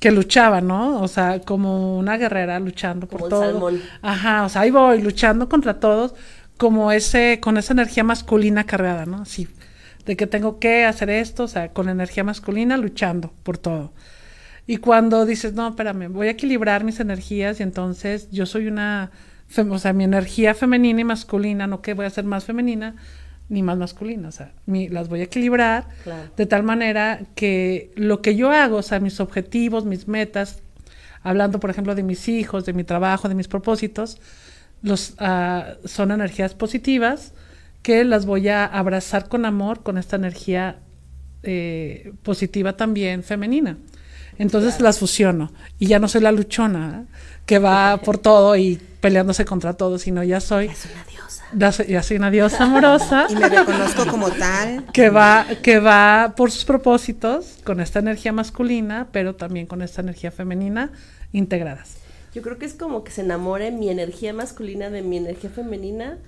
[0.01, 1.01] que luchaba, ¿no?
[1.01, 3.53] O sea, como una guerrera luchando por Como el todo.
[3.53, 3.83] salmón.
[4.03, 6.15] Ajá, o sea, ahí voy luchando contra todos,
[6.57, 9.23] como ese, con esa energía masculina cargada, ¿no?
[9.23, 9.47] Así,
[10.07, 13.93] de que tengo que hacer esto, o sea, con energía masculina luchando por todo.
[14.67, 19.11] Y cuando dices, no, espérame, voy a equilibrar mis energías y entonces yo soy una,
[19.69, 22.95] o sea, mi energía femenina y masculina, no que voy a ser más femenina
[23.49, 26.31] ni más masculina, o sea, mi- las voy a equilibrar Claro.
[26.37, 30.63] de tal manera que lo que yo hago, o sea, mis objetivos, mis metas,
[31.23, 34.21] hablando por ejemplo de mis hijos, de mi trabajo, de mis propósitos,
[34.83, 37.35] los, ah, son energías positivas
[37.83, 40.81] que las voy a abrazar con amor, con esta energía
[41.43, 43.79] eh, positiva también femenina.
[44.39, 47.15] Entonces las fusiono y ya no soy la luchona ¿eh?
[47.47, 51.45] que va por todo y peleándose contra todo, sino ya soy, una diosa.
[51.55, 54.87] ya soy, ya soy una diosa amorosa Y me reconozco como tal.
[54.93, 60.03] que va, que va por sus propósitos con esta energía masculina, pero también con esta
[60.03, 60.91] energía femenina
[61.33, 61.97] integradas.
[62.35, 66.19] Yo creo que es como que se enamore mi energía masculina de mi energía femenina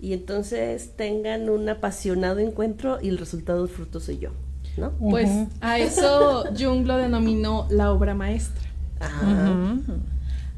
[0.00, 4.30] y entonces tengan un apasionado encuentro y el resultado del fruto soy yo,
[4.76, 4.90] ¿no?
[4.92, 5.30] Pues
[5.60, 8.62] a eso Jung lo denominó la obra maestra.
[9.00, 9.76] Ajá.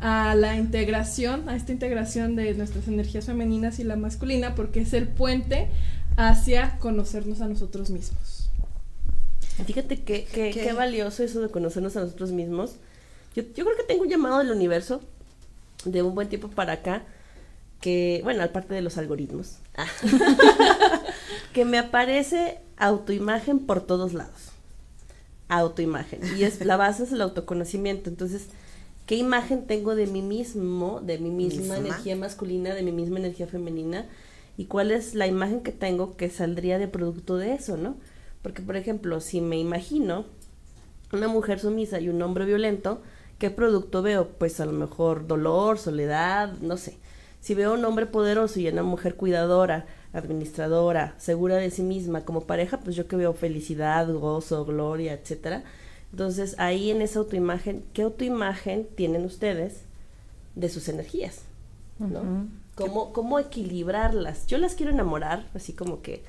[0.01, 4.93] A la integración, a esta integración de nuestras energías femeninas y la masculina, porque es
[4.93, 5.69] el puente
[6.17, 8.51] hacia conocernos a nosotros mismos.
[9.67, 10.61] Fíjate que, que- ¿Qué?
[10.63, 12.77] qué valioso eso de conocernos a nosotros mismos.
[13.35, 15.01] Yo, yo creo que tengo un llamado del universo
[15.85, 17.03] de un buen tiempo para acá,
[17.81, 19.87] que, bueno, aparte de los algoritmos, ah,
[21.53, 24.53] que me aparece autoimagen por todos lados.
[25.49, 26.21] Autoimagen.
[26.37, 28.11] Y es la base es el autoconocimiento.
[28.11, 28.49] Entonces,
[29.07, 31.79] ¿qué imagen tengo de mí mismo, de mi misma Misma.
[31.79, 34.07] energía masculina, de mi misma energía femenina?
[34.57, 37.97] ¿Y cuál es la imagen que tengo que saldría de producto de eso, no?
[38.43, 40.27] Porque, por ejemplo, si me imagino
[41.13, 43.01] una mujer sumisa y un hombre violento,
[43.39, 44.29] ¿qué producto veo?
[44.29, 46.99] Pues a lo mejor dolor, soledad, no sé.
[47.41, 52.43] Si veo un hombre poderoso y una mujer cuidadora, administradora, segura de sí misma como
[52.47, 55.65] pareja, pues yo que veo felicidad, gozo, gloria, etcétera.
[56.11, 59.83] Entonces, ahí en esa autoimagen, ¿qué autoimagen tienen ustedes
[60.57, 61.43] de sus energías?
[61.99, 62.49] ¿No?
[62.75, 64.47] ¿Cómo, ¿Cómo equilibrarlas?
[64.47, 66.23] Yo las quiero enamorar, así como que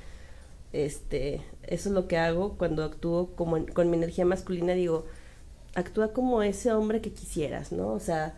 [0.73, 5.05] este, eso es lo que hago cuando actúo como en- con mi energía masculina, digo,
[5.75, 7.89] actúa como ese hombre que quisieras, ¿no?
[7.89, 8.35] O sea,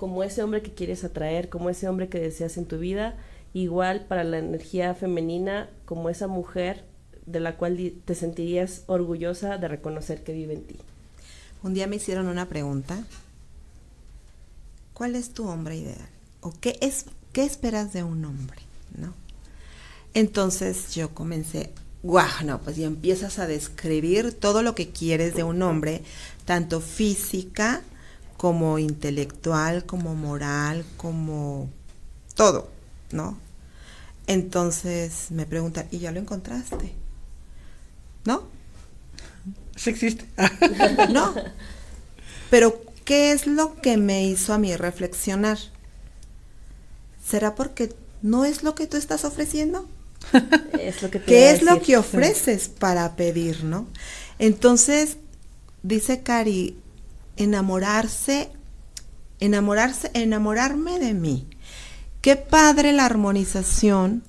[0.00, 3.18] como ese hombre que quieres atraer, como ese hombre que deseas en tu vida,
[3.52, 6.86] igual para la energía femenina, como esa mujer
[7.26, 10.76] de la cual te sentirías orgullosa de reconocer que vive en ti.
[11.62, 13.04] Un día me hicieron una pregunta.
[14.94, 16.08] ¿Cuál es tu hombre ideal?
[16.40, 18.62] ¿O qué es qué esperas de un hombre?
[18.96, 19.12] ¿No?
[20.14, 25.42] Entonces yo comencé, guau, no, pues ya empiezas a describir todo lo que quieres de
[25.42, 26.00] un hombre,
[26.46, 27.82] tanto física
[28.40, 31.68] como intelectual, como moral, como
[32.34, 32.70] todo,
[33.12, 33.36] ¿no?
[34.26, 36.94] Entonces me preguntan, ¿y ya lo encontraste?
[38.24, 38.44] ¿No?
[39.76, 40.24] Sí existe.
[41.10, 41.34] No.
[42.48, 45.58] Pero, ¿qué es lo que me hizo a mí reflexionar?
[47.22, 49.86] ¿Será porque no es lo que tú estás ofreciendo?
[50.80, 53.86] Es lo que te ¿Qué es lo que ofreces para pedir, no?
[54.38, 55.18] Entonces,
[55.82, 56.78] dice Cari,
[57.42, 58.50] enamorarse,
[59.38, 61.48] enamorarse, enamorarme de mí.
[62.20, 64.22] Qué padre la armonización,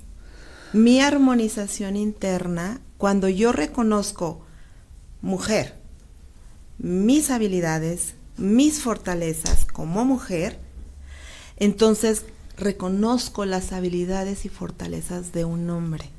[0.74, 4.46] mi armonización interna, cuando yo reconozco,
[5.22, 5.76] mujer,
[6.78, 10.58] mis habilidades, mis fortalezas como mujer,
[11.58, 12.24] entonces
[12.58, 16.10] reconozco las habilidades y fortalezas de un hombre.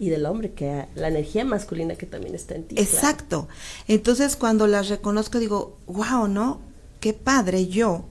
[0.00, 2.74] Y del hombre, que la energía masculina que también está en ti.
[2.78, 3.46] Exacto.
[3.86, 6.60] Entonces cuando las reconozco digo, wow, ¿no?
[6.98, 8.06] Qué padre yo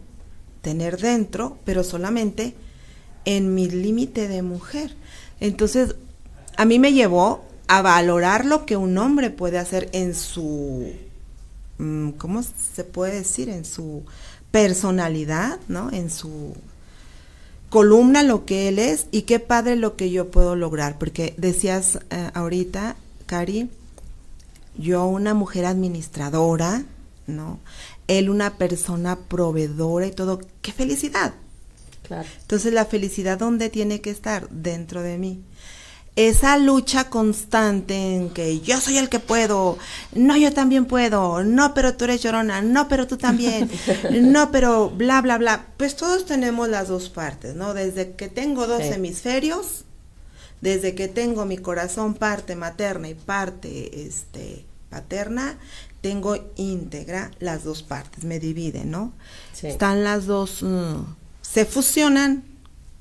[0.62, 2.56] tener dentro, pero solamente
[3.26, 4.96] en mi límite de mujer.
[5.40, 5.96] Entonces,
[6.58, 10.94] a mí me llevó a valorar lo que un hombre puede hacer en su,
[11.78, 13.50] mm, ¿cómo se puede decir?
[13.50, 14.04] En su
[14.52, 15.92] personalidad, ¿no?
[15.92, 16.56] En su
[17.70, 22.00] columna lo que él es y qué padre lo que yo puedo lograr, porque decías
[22.10, 23.70] eh, ahorita, Cari,
[24.78, 26.84] yo una mujer administradora,
[27.28, 27.60] ¿no?
[28.08, 31.34] Él una persona proveedora y todo, qué felicidad.
[32.04, 32.28] Claro.
[32.42, 35.44] Entonces la felicidad dónde tiene que estar dentro de mí.
[36.16, 39.78] Esa lucha constante en que yo soy el que puedo,
[40.14, 43.70] no, yo también puedo, no, pero tú eres llorona, no, pero tú también,
[44.22, 45.68] no, pero bla, bla, bla.
[45.78, 47.74] Pues todos tenemos las dos partes, ¿no?
[47.74, 48.90] Desde que tengo dos Sí.
[48.94, 49.86] hemisferios,
[50.62, 55.58] desde que tengo mi corazón parte materna y parte este, paterna,
[56.02, 59.14] tengo íntegra las dos partes, me dividen, ¿no?
[59.54, 59.68] Sí.
[59.68, 61.04] Están las dos, mm,
[61.42, 62.44] se fusionan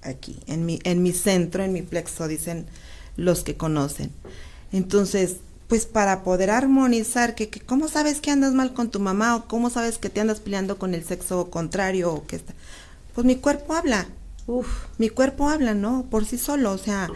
[0.02, 2.66] aquí, en mi, en mi centro, en mi plexo, dicen
[3.18, 4.10] los que conocen.
[4.72, 5.36] Entonces,
[5.68, 9.36] pues para poder armonizar, que, que ¿cómo sabes que andas mal con tu mamá?
[9.36, 12.14] ¿O cómo sabes que te andas peleando con el sexo contrario?
[12.14, 12.54] O que está?
[13.14, 14.06] Pues mi cuerpo habla,
[14.48, 16.06] Uf, mi cuerpo habla, ¿no?
[16.10, 17.10] Por sí solo, o sea,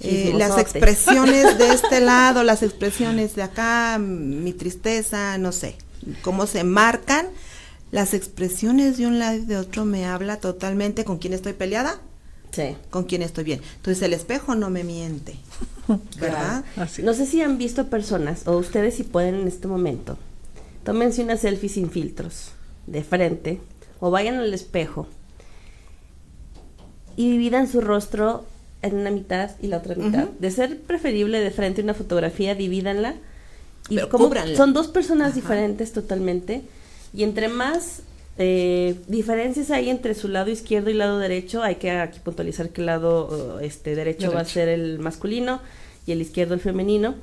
[0.00, 5.76] eh, las expresiones de este lado, las expresiones de acá, mi tristeza, no sé,
[6.22, 7.28] cómo se marcan,
[7.92, 12.00] las expresiones de un lado y de otro me habla totalmente con quién estoy peleada,
[12.54, 12.76] sí.
[12.90, 13.60] con quién estoy bien.
[13.76, 15.36] Entonces el espejo no me miente,
[16.20, 16.64] ¿verdad?
[16.76, 17.02] Así.
[17.02, 20.18] No sé si han visto personas, o ustedes si pueden en este momento,
[20.84, 22.50] tómense una selfie sin filtros,
[22.86, 23.60] de frente,
[24.00, 25.06] o vayan al espejo
[27.16, 28.44] y dividan su rostro
[28.82, 30.28] en una mitad y la otra mitad.
[30.38, 33.14] De ser preferible de frente una fotografía, divídanla.
[33.88, 34.56] Y Pero como cúbranla.
[34.56, 35.34] son dos personas Ajá.
[35.36, 36.62] diferentes totalmente,
[37.14, 38.00] y entre más
[38.36, 42.80] eh, diferencias hay entre su lado izquierdo y lado derecho, hay que aquí puntualizar que
[42.80, 44.54] el lado eh, este derecho, va a Derecho.
[44.54, 45.60] ser el masculino
[46.06, 47.14] y el izquierdo el femenino,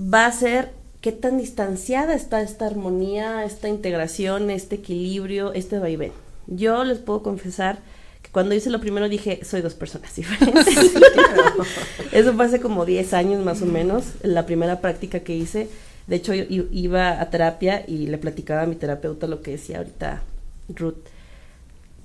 [0.00, 0.70] va a ser
[1.02, 6.12] qué tan distanciada está esta armonía, esta integración, este equilibrio, este vaivén.
[6.46, 7.78] Yo les puedo confesar
[8.22, 10.66] que cuando hice lo primero dije, soy dos personas diferentes.
[12.12, 15.68] Eso fue hace como 10 años más o menos, la primera práctica que hice.
[16.10, 19.78] De hecho, yo iba a terapia y le platicaba a mi terapeuta lo que decía
[19.78, 20.20] ahorita
[20.74, 20.96] Ruth.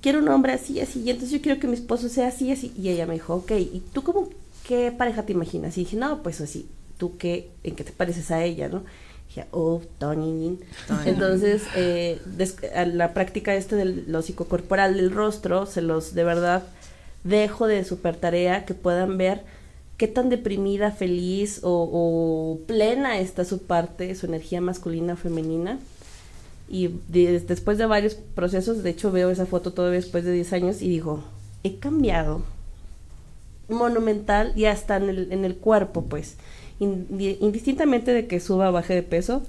[0.00, 2.72] Quiero un hombre así, así, y entonces yo quiero que mi esposo sea así, así.
[2.78, 4.28] Y ella me dijo, ok, ¿y tú cómo,
[4.64, 5.76] qué pareja te imaginas?
[5.76, 8.84] Y dije, no, pues así, ¿tú qué, en qué te pareces a ella, no?
[9.26, 10.60] Dije, oh, Tony.
[11.04, 12.20] Entonces, eh,
[12.76, 16.62] a la práctica este del lo psicocorporal del rostro, se los de verdad
[17.24, 19.42] dejo de super tarea que puedan ver
[19.96, 25.78] qué tan deprimida, feliz o, plena está su parte, su energía masculina o femenina.
[26.68, 30.52] Y de- después de varios procesos, de hecho veo esa foto todavía después de 10
[30.52, 31.22] años y digo,
[31.62, 32.42] he cambiado
[33.68, 36.36] monumental y hasta en el, cuerpo, pues.
[36.80, 39.42] Indi- indistintamente de que suba o baje de peso,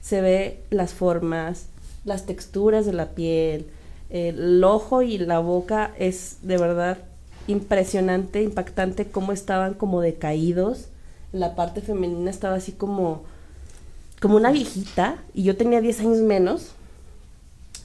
[0.00, 1.66] se ve las formas,
[2.04, 3.66] las texturas de la piel,
[4.10, 6.98] el ojo y la boca es de verdad
[7.46, 10.88] impresionante, impactante cómo estaban como decaídos.
[11.32, 13.22] La parte femenina estaba así como
[14.20, 16.72] como una viejita y yo tenía 10 años menos.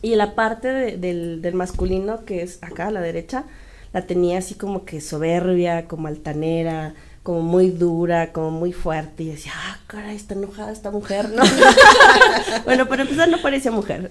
[0.04, 3.46] Y la parte de- del, del masculino, que es acá a la derecha,
[3.94, 6.94] la tenía así como que soberbia, como altanera,
[7.28, 9.24] como muy dura, como muy fuerte.
[9.24, 11.44] Y decía, ah, caray, está enojada esta mujer, ¿no?
[12.64, 14.10] bueno, para empezar no parecía mujer.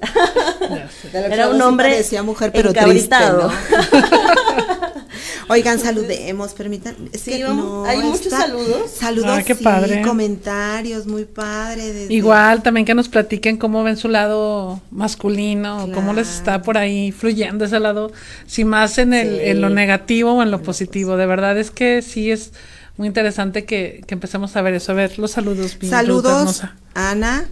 [1.15, 3.17] Era un sí hombre parecía mujer, pero triste.
[3.33, 3.51] ¿no?
[5.49, 6.95] Oigan, saludemos, permitan.
[7.11, 8.91] Es Sí, que vamos, no, hay muchos está- saludos.
[8.91, 10.03] Saludos, Ah, qué sí, padre.
[10.03, 11.95] comentarios, muy padre.
[11.95, 16.39] desde- Igual también que nos platiquen cómo ven su lado masculino, cómo les Claro.
[16.39, 18.13] está por ahí fluyendo ese lado,
[18.47, 19.45] si más en el, Sí.
[19.45, 21.17] en lo negativo o en lo positivo.
[21.17, 22.53] De verdad es que sí es
[22.97, 24.93] muy interesante que, que empecemos a ver eso.
[24.93, 25.77] A ver, los saludos.
[25.83, 26.63] Saludos.
[26.95, 27.49] Ana.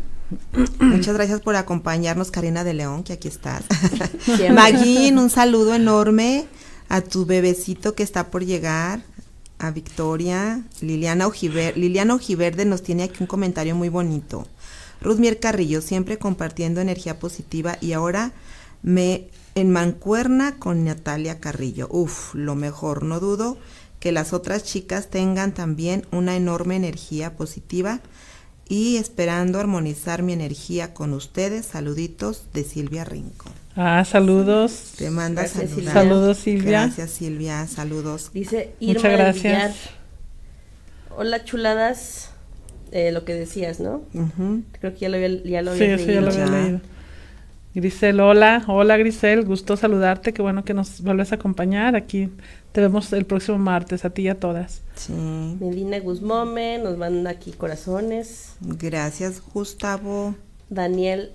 [0.80, 3.64] Muchas gracias por acompañarnos, Karina de León, que aquí estás.
[4.52, 6.46] Magin, un saludo enorme
[6.88, 9.02] a tu bebecito que está por llegar,
[9.58, 10.62] a Victoria.
[10.80, 14.46] Liliana, Ojiver, Liliana Ojiverde nos tiene aquí un comentario muy bonito.
[15.00, 18.32] Ruth Mier Carrillo, siempre compartiendo energía positiva y ahora
[18.82, 21.88] me en mancuerna con Natalia Carrillo.
[21.90, 23.58] Uf, lo mejor, no dudo
[24.04, 28.00] que las otras chicas tengan también una enorme energía positiva
[28.68, 31.64] y esperando armonizar mi energía con ustedes.
[31.64, 33.52] Saluditos de Silvia Rincón.
[33.74, 34.92] Ah, saludos.
[34.98, 35.74] Te manda Gracias, saludar.
[35.78, 35.92] Silvia.
[35.94, 36.70] Saludos, Silvia.
[36.82, 37.66] Gracias, Silvia.
[37.66, 38.30] Saludos.
[38.34, 39.42] Dice Irma Muchas gracias.
[39.72, 39.72] Villar.
[41.16, 42.28] Hola, chuladas.
[42.92, 44.02] Eh, lo que decías, ¿no?
[44.80, 46.42] Creo que ya lo había, ya lo Sí, había eso ya lo leído.
[46.44, 46.62] había Ya.
[46.62, 46.80] leído.
[47.74, 51.96] Grisel, hola, hola Grisel, gusto saludarte, qué bueno que nos vuelves a acompañar.
[51.96, 52.28] Aquí
[52.74, 54.82] te vemos el próximo martes, a ti y a todas.
[54.96, 55.12] Sí.
[55.12, 58.56] Medina Guzmome nos manda aquí corazones.
[58.60, 60.34] Gracias, Gustavo.
[60.70, 61.30] Daniel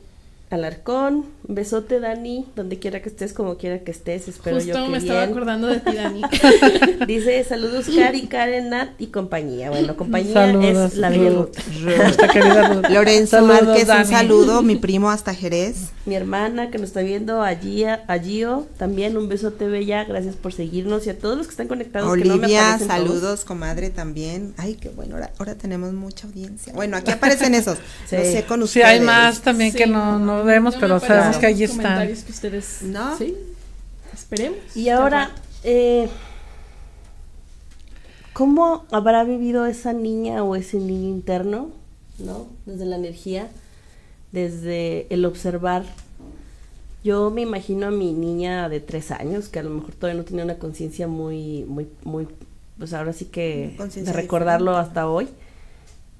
[0.49, 1.25] Alarcón.
[1.47, 4.27] Besote, Dani, donde quiera que estés, como quiera que estés.
[4.27, 6.21] Espero Justo yo que me estaba acordando de ti, Dani.
[7.07, 9.69] Dice saludos Cari, Karen, Nat y compañía.
[9.71, 11.09] Bueno, compañía Saludos, es la
[12.33, 12.85] querida Ruth.
[12.89, 14.01] Lorenzo Saludos, Márquez, Dani.
[14.03, 15.89] un saludo, mi primo hasta Jerez.
[16.05, 20.35] Mi hermana que nos está viendo, a, Gia- a Gio, también un besote bella, gracias
[20.35, 22.11] por seguirnos y a todos los que están conectados.
[22.15, 22.87] que no me Olivia, todos.
[22.87, 24.53] saludos, comadre, también.
[24.57, 26.73] Ay, qué bueno, ahora, ahora tenemos mucha audiencia.
[26.73, 27.77] Bueno, aquí aparecen esos.
[28.09, 28.15] Sí.
[28.15, 28.85] No sé con Sí, ustedes.
[28.87, 31.83] hay más también que Sí, no, no vemos, no pero sabemos que allí están.
[31.83, 32.81] comentarios que ustedes.
[32.83, 33.17] ¿No?
[33.17, 33.35] Sí.
[34.13, 34.57] Esperemos.
[34.75, 35.31] Y ahora,
[35.63, 36.09] eh,
[38.33, 41.69] ¿cómo habrá vivido esa niña o ese niño interno,
[42.17, 42.47] no?
[42.65, 43.49] Desde la energía,
[44.31, 45.83] desde el observar.
[47.03, 50.25] Yo me imagino a mi niña de tres años, que a lo mejor todavía no
[50.25, 52.27] tenía una conciencia muy, muy, muy,
[52.77, 54.89] pues ahora sí que de recordarlo diferente.
[54.89, 55.27] hasta hoy.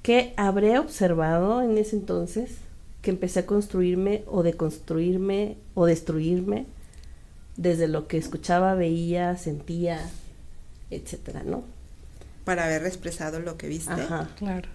[0.02, 2.52] ¿Qué habré observado en ese entonces?
[3.02, 6.66] Que empecé a construirme o deconstruirme o destruirme
[7.56, 10.00] desde lo que escuchaba, veía, sentía,
[10.90, 11.62] etcétera, ¿no?
[12.44, 14.28] Para haber expresado lo que viste, Ajá.
[14.38, 14.68] Claro.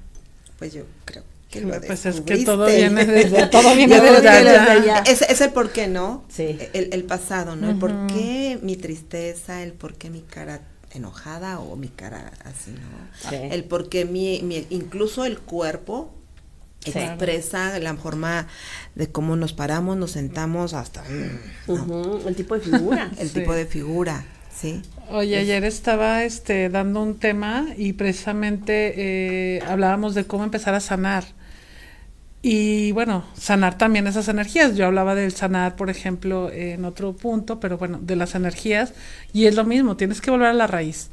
[0.60, 4.42] pues yo creo que lo pues es que todo viene desde- todo viene allá.
[4.44, 5.04] desde allá.
[5.08, 6.24] Es, es el por qué, ¿no?
[6.30, 6.58] Sí.
[6.74, 7.70] El, el pasado, ¿no?
[7.70, 10.62] El por qué mi tristeza, el por qué mi cara
[10.92, 13.30] enojada o mi cara así, ¿no?
[13.30, 13.36] Sí.
[13.52, 16.12] El por qué mi, mi- incluso el cuerpo
[16.92, 17.00] Sí.
[17.00, 18.48] expresa la forma
[18.96, 23.12] de cómo nos paramos, nos sentamos, hasta mm, El tipo de figura.
[23.20, 23.34] el Sí.
[23.40, 24.24] tipo de figura,
[24.56, 24.82] ¿sí?
[25.10, 28.94] Oye, ayer estaba este, dando un tema y precisamente
[29.58, 31.26] eh, hablábamos de cómo empezar a sanar.
[32.48, 34.76] Y bueno, sanar también esas energías.
[34.76, 38.94] Yo hablaba del sanar, por ejemplo, en otro punto, pero bueno, de las energías.
[39.34, 41.10] Y es lo mismo, tienes que volver a la raíz.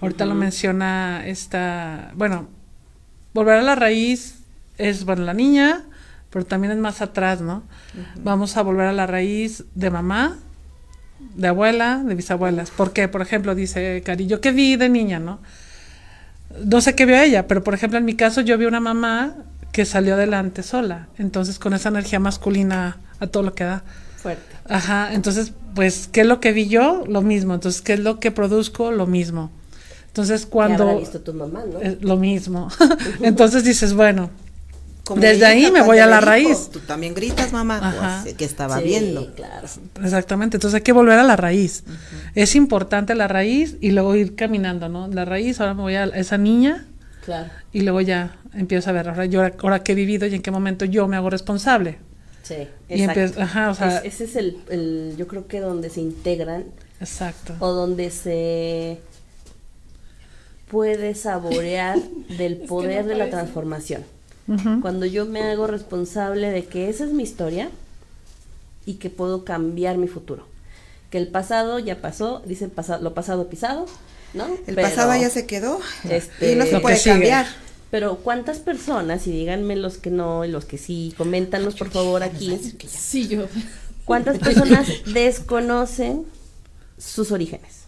[0.00, 2.48] Ahorita lo menciona esta, bueno,
[3.32, 4.41] volver a la raíz
[4.88, 5.82] es, bueno, la niña,
[6.30, 7.62] pero también es más atrás, ¿no?
[8.22, 10.38] Vamos a volver a la raíz de mamá,
[11.34, 12.70] de abuela, de bisabuelas.
[12.70, 15.40] Porque, por ejemplo, dice Cari, yo qué vi de niña, ¿no?
[16.64, 19.34] No sé qué vio ella, pero por ejemplo, en mi caso, yo vi una mamá
[19.72, 21.08] que salió adelante sola.
[21.18, 23.84] Entonces, con esa energía masculina a todo lo que da.
[24.16, 24.42] Fuerte.
[24.68, 27.04] Ajá, entonces, pues, ¿qué es lo que vi yo?
[27.08, 27.54] Lo mismo.
[27.54, 28.90] Entonces, ¿qué es lo que produzco?
[28.90, 29.50] Lo mismo.
[30.08, 30.84] Entonces, ¿Qué cuando...
[30.84, 31.80] habrá visto tu mamá, no?
[31.80, 32.68] eh, lo mismo.
[33.22, 34.30] entonces dices, bueno,
[35.04, 36.68] Como Desde ahí me voy a la raíz.
[36.72, 39.34] Tú también gritas, mamá, pues, que estaba Sí, viendo.
[39.34, 39.66] claro.
[40.02, 41.82] Exactamente, entonces hay que volver a la raíz.
[42.36, 45.08] Es importante la raíz y luego ir caminando, ¿no?
[45.08, 46.86] La raíz, ahora me voy a esa niña
[47.24, 47.50] Claro.
[47.72, 50.50] y luego ya empiezo a ver, ahora yo ahora qué he vivido y en qué
[50.52, 51.98] momento yo me hago responsable.
[52.44, 55.90] Sí, Y empieza- ajá, o sea- Es- ese es el, el, yo creo que donde
[55.90, 56.64] se integran
[57.00, 57.54] Exacto.
[57.60, 59.00] o donde se
[60.70, 61.98] puede saborear
[62.38, 63.36] del poder de la parece.
[64.48, 64.80] Ujú.
[64.80, 67.70] Cuando yo me hago responsable de que esa es mi historia
[68.86, 70.46] y que puedo cambiar mi futuro.
[71.10, 73.86] Que el pasado ya pasó, dicen pasa- lo pasado pisado,
[74.34, 74.46] ¿no?
[74.66, 75.78] El Pero- pasado ya se quedó
[76.08, 77.46] Este- y no se puede cambiar.
[77.90, 82.22] Pero ¿cuántas personas, y díganme los que no y los que sí, coméntanos por favor
[82.22, 83.44] aquí, Sí, yo.
[84.06, 86.24] ¿Cuántas personas desconocen
[86.98, 87.82] sus orígenes?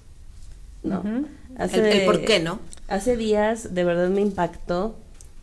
[0.82, 1.00] ¿No?
[1.00, 1.26] Ujú.
[1.56, 2.60] Hace, El, el por qué, ¿no?
[2.88, 4.96] hace días de verdad me impactó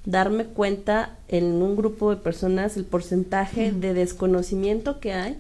[0.06, 5.38] darme cuenta en un grupo de personas el porcentaje de desconocimiento que hay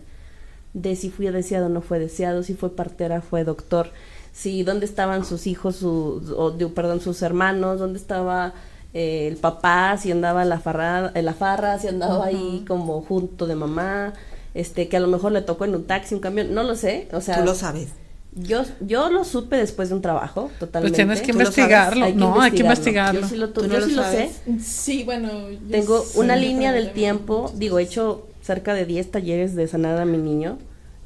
[0.73, 3.91] de si fui deseado o no fue deseado, si fue partera, fue doctor,
[4.31, 8.53] si dónde estaban sus hijos, su, o, digo, perdón, sus hermanos, dónde estaba
[8.93, 13.01] eh, el papá, si andaba en la, farra, en la farra, si andaba ahí como
[13.01, 14.13] junto de mamá,
[14.53, 17.09] este que a lo mejor le tocó en un taxi, un camión, no lo sé,
[17.11, 17.89] o sea, Tú lo sabes.
[18.33, 20.95] Yo, yo lo supe después de un trabajo, totalmente.
[20.95, 23.21] Pues tienes que ¿Tú lo investigarlo, Hay que no, hay que investigarlo.
[23.21, 24.31] Yo sí lo, ¿Tú yo no lo sí lo sé.
[24.61, 25.49] Sí, bueno.
[25.49, 29.55] yo Tengo sí, una yo línea del tiempo, digo, he hecho cerca de 10 talleres
[29.55, 30.57] de sanar a mi niño,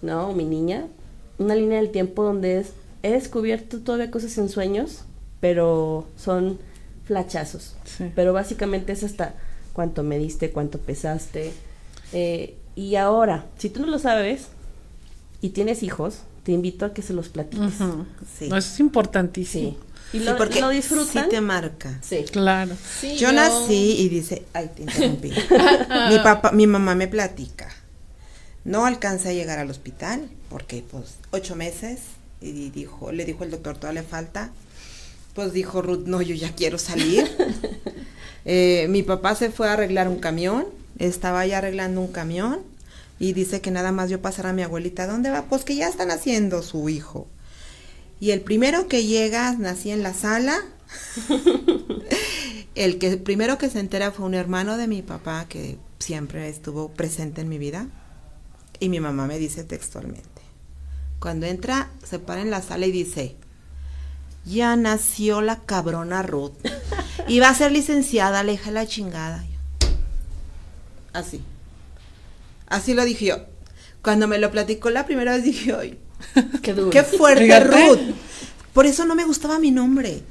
[0.03, 0.29] ¿no?
[0.29, 0.85] O mi niña.
[1.39, 5.01] Una línea del tiempo donde es, he descubierto todavía cosas en sueños,
[5.39, 6.59] pero son
[7.05, 7.75] flachazos.
[7.85, 8.11] Sí.
[8.15, 9.33] Pero básicamente es hasta
[9.73, 11.53] cuánto me diste, cuánto pesaste.
[12.13, 14.47] Eh, y ahora, si tú no lo sabes
[15.41, 17.73] y tienes hijos, te invito a que se los platiques.
[18.37, 18.49] Sí.
[18.49, 19.71] No, eso es importantísimo.
[19.71, 19.77] Sí.
[20.13, 21.23] Y Sí, lo, porque lo disfrutan.
[21.23, 21.99] sí te marca.
[22.03, 22.23] Sí.
[22.31, 22.75] Claro.
[23.01, 25.29] Sí, yo, nací y dice, ay, te interrumpí.
[26.09, 27.67] mi papá, mi mamá me platica.
[28.63, 32.01] No alcancé a llegar al hospital porque pues ocho meses
[32.39, 34.51] y dijo, le dijo el doctor, todavía le falta.
[35.33, 37.27] Pues dijo Ruth, no, yo ya quiero salir.
[38.47, 40.67] Eh, mi papá se fue a arreglar un camión,
[40.99, 42.59] estaba ya arreglando un camión
[43.19, 45.43] y dice que nada más yo pasara a mi abuelita, ¿dónde va?
[45.43, 47.27] Pues que ya están haciendo su hijo.
[48.19, 50.57] Y el primero que llega, nací en la sala.
[52.75, 56.89] el que primero que se entera fue un hermano de mi papá que siempre estuvo
[56.89, 57.87] presente en mi vida.
[58.79, 60.41] Y mi mamá me dice textualmente,
[61.19, 63.37] cuando entra, se para en la sala y dice,
[64.43, 66.53] ya nació la cabrona Ruth.
[67.27, 69.43] Y va a ser licenciada, aleja la chingada.
[71.11, 71.41] Así.
[72.75, 73.37] Así lo dije yo.
[74.01, 75.99] Cuando me lo platicó la primera vez dije, ay,
[76.61, 76.89] Qué duro.
[76.91, 77.65] qué fuerte Fíjate.
[77.87, 77.99] Ruth.
[78.73, 80.21] Por eso no me gustaba mi nombre.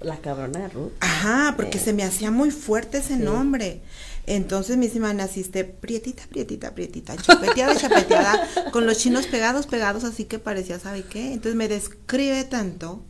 [0.00, 0.92] La cabrona de Ruth.
[1.00, 1.80] Ajá, porque Eh.
[1.80, 3.22] se me hacía muy fuerte ese Sí.
[3.22, 3.82] nombre.
[4.26, 8.40] Entonces mi semana naciste prietita, prietita, prietita, chapeteada, chapeteada,
[8.72, 11.32] con los chinos pegados, pegados, así que parecía, ¿sabe qué?
[11.32, 13.04] Entonces me describe tanto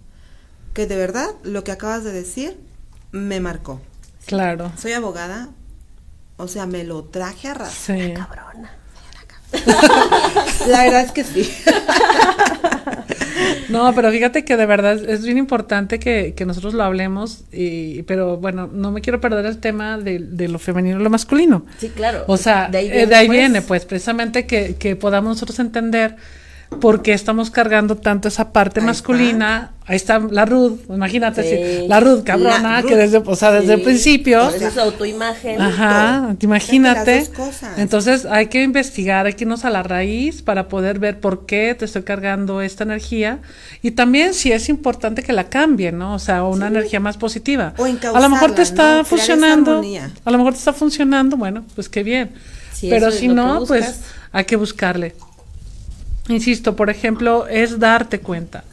[0.75, 2.59] que de verdad lo que acabas de decir
[3.13, 3.81] me marcó.
[4.27, 4.73] Claro.
[4.81, 5.51] Soy abogada,
[6.37, 7.73] o sea, me lo traje a ras.
[7.73, 8.13] Sí.
[8.15, 8.77] Cabrona.
[10.69, 11.51] La verdad es que sí.
[13.69, 18.03] No, pero fíjate que de verdad es bien importante que, que nosotros lo hablemos, y,
[18.03, 21.65] pero bueno, no me quiero perder el tema de, de lo femenino y lo masculino.
[21.79, 22.25] Sí, claro.
[22.27, 23.39] O sea, de ahí eh, viene, de ahí pues.
[23.39, 26.17] viene, pues, precisamente que, que podamos nosotros entender
[26.81, 29.73] por qué estamos cargando tanto esa parte Ahí masculina.
[29.85, 31.89] Ahí está la Ruth, imagínate, Sí.
[31.89, 34.49] la Ruth cabrona, La que desde, o sea, desde el principio.
[34.49, 35.61] Eso su autoimagen.
[35.61, 37.29] Ajá, te imagínate.
[37.77, 41.75] Entonces hay que investigar, hay que irnos a la raíz para poder ver por qué
[41.77, 43.41] te estoy cargando esta energía
[43.83, 46.15] y también si es importante que la cambie, ¿no?
[46.15, 47.75] O sea, una energía más positiva.
[47.77, 49.83] O a lo mejor te está esa funcionando,
[50.25, 52.31] a lo mejor te está funcionando, bueno, pues qué bien.
[52.73, 54.01] Si Pero es si no, pues
[54.31, 55.15] hay que buscarle.
[56.29, 58.65] Insisto, por ejemplo, es darte cuenta.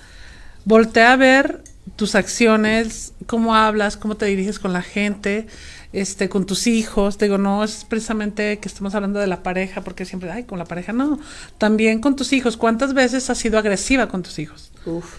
[0.66, 1.64] Voltea a ver
[1.96, 5.48] tus acciones, cómo hablas, cómo te diriges con la gente,
[5.92, 7.18] este, con tus hijos.
[7.18, 10.60] Te digo, no es precisamente que estamos hablando de la pareja, porque siempre, ay, con
[10.60, 11.20] la pareja, no.
[11.58, 12.58] También con tus hijos.
[12.58, 14.72] ¿Cuántas veces has sido agresiva con tus hijos?
[14.86, 15.16] Uf.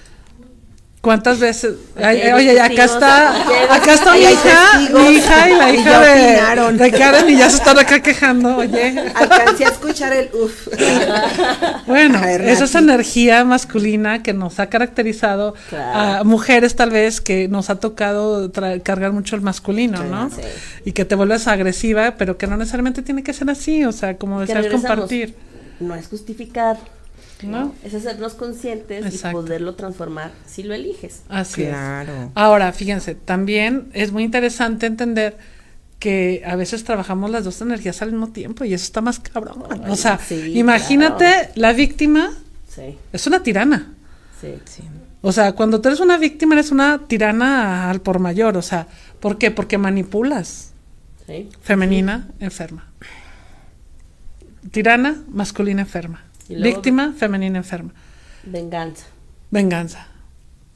[1.00, 1.76] ¿Cuántas veces?
[1.96, 6.90] Ay, oye, acá está, acá está mi hija, mi hija y la hija de, de
[6.92, 8.98] Karen y ya se están acá quejando, oye.
[9.14, 10.68] Alcancé a escuchar el uff.
[11.86, 12.84] Bueno, ver, esa es Nati.
[12.84, 16.20] energía masculina que nos ha caracterizado Claro.
[16.20, 18.50] a mujeres tal vez que nos ha tocado
[18.82, 20.28] cargar mucho el masculino, ¿no?
[20.28, 20.42] Sí.
[20.84, 24.18] Y que te vuelves agresiva, pero que no necesariamente tiene que ser así, o sea,
[24.18, 25.34] como deseas compartir,
[25.80, 26.76] No es justificar.
[27.46, 27.74] ¿No?
[27.84, 29.28] Es hacernos conscientes Exacto.
[29.40, 31.22] y poderlo transformar si lo eliges.
[31.28, 31.68] Así es.
[31.70, 32.32] Claro.
[32.34, 35.36] Ahora, fíjense, también es muy interesante entender
[35.98, 39.64] que a veces trabajamos las dos energías al mismo tiempo y eso está más cabrón.
[39.88, 41.48] O sea, Sí, imagínate claro.
[41.56, 42.32] la víctima
[42.68, 43.92] Sí, es una tirana.
[44.40, 44.54] sí.
[45.22, 48.56] O sea, cuando tú eres una víctima, eres una tirana al por mayor.
[48.56, 48.86] O sea,
[49.20, 49.50] ¿por qué?
[49.50, 50.72] Porque manipulas.
[51.26, 51.50] sí.
[51.60, 52.86] Femenina, enferma.
[54.70, 56.22] Tirana, masculina, enferma.
[56.56, 57.92] Víctima, femenina, enferma.
[58.44, 59.06] Venganza.
[59.50, 60.06] Venganza.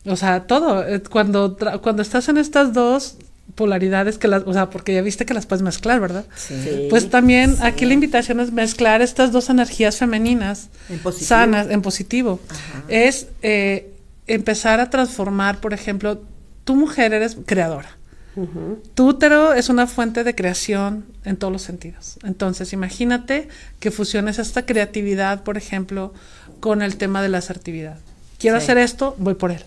[0.07, 0.87] O sea, todo.
[0.87, 3.17] Eh, Cuando, cuando estás en estas dos
[3.55, 6.25] polaridades, que las, o sea, porque ya viste que las puedes mezclar, ¿verdad?
[6.35, 6.87] Sí.
[6.91, 12.41] Pues también aquí la invitación es mezclar estas dos energías femeninas En sanas, en positivo.
[12.49, 12.85] Ajá.
[12.89, 13.93] Es eh,
[14.27, 16.23] empezar a transformar, por ejemplo,
[16.65, 17.97] tu mujer eres creadora.
[18.37, 18.83] Ujú.
[18.95, 22.19] Tu útero es una fuente de creación en todos los sentidos.
[22.25, 23.49] Entonces, imagínate
[23.81, 26.13] que fusiones esta creatividad, por ejemplo,
[26.61, 27.99] con el tema de la asertividad.
[28.39, 28.65] Quiero Sí.
[28.65, 29.63] hacer esto, voy por él.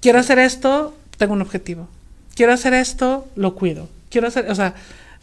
[0.00, 1.88] Quiero hacer esto, tengo un objetivo.
[2.34, 3.88] Quiero hacer esto, lo cuido.
[4.10, 4.74] Quiero hacer, o sea,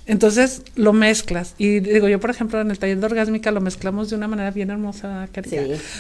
[0.06, 1.54] entonces lo mezclas.
[1.58, 4.52] Y digo, yo, por ejemplo, en el taller de orgásmica lo mezclamos de una manera
[4.52, 5.28] bien hermosa.
[5.48, 5.58] Sí.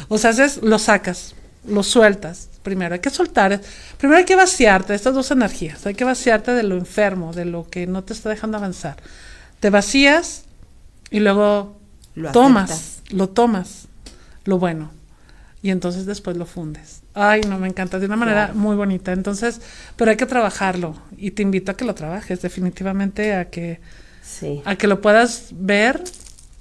[0.07, 1.35] O sea, haces, lo sacas,
[1.67, 2.49] lo sueltas.
[2.69, 3.59] Primero hay que soltar,
[3.97, 5.87] primero hay que vaciarte de estas dos energías.
[5.87, 8.97] Hay que vaciarte de lo enfermo, de lo que no te está dejando avanzar.
[9.59, 10.43] Te vacías
[11.09, 11.75] y luego
[12.13, 13.11] Lo tomas, aceptas.
[13.13, 13.87] lo tomas,
[14.45, 14.91] lo bueno.
[15.63, 17.01] Y entonces después lo fundes.
[17.15, 18.59] Ay, no, me encanta, de una manera Claro.
[18.59, 19.13] muy bonita.
[19.13, 19.61] Entonces,
[19.95, 20.95] pero hay que trabajarlo.
[21.17, 23.79] Y te invito a que lo trabajes, definitivamente, a que,
[24.23, 24.61] Sí.
[24.63, 26.03] a que lo puedas ver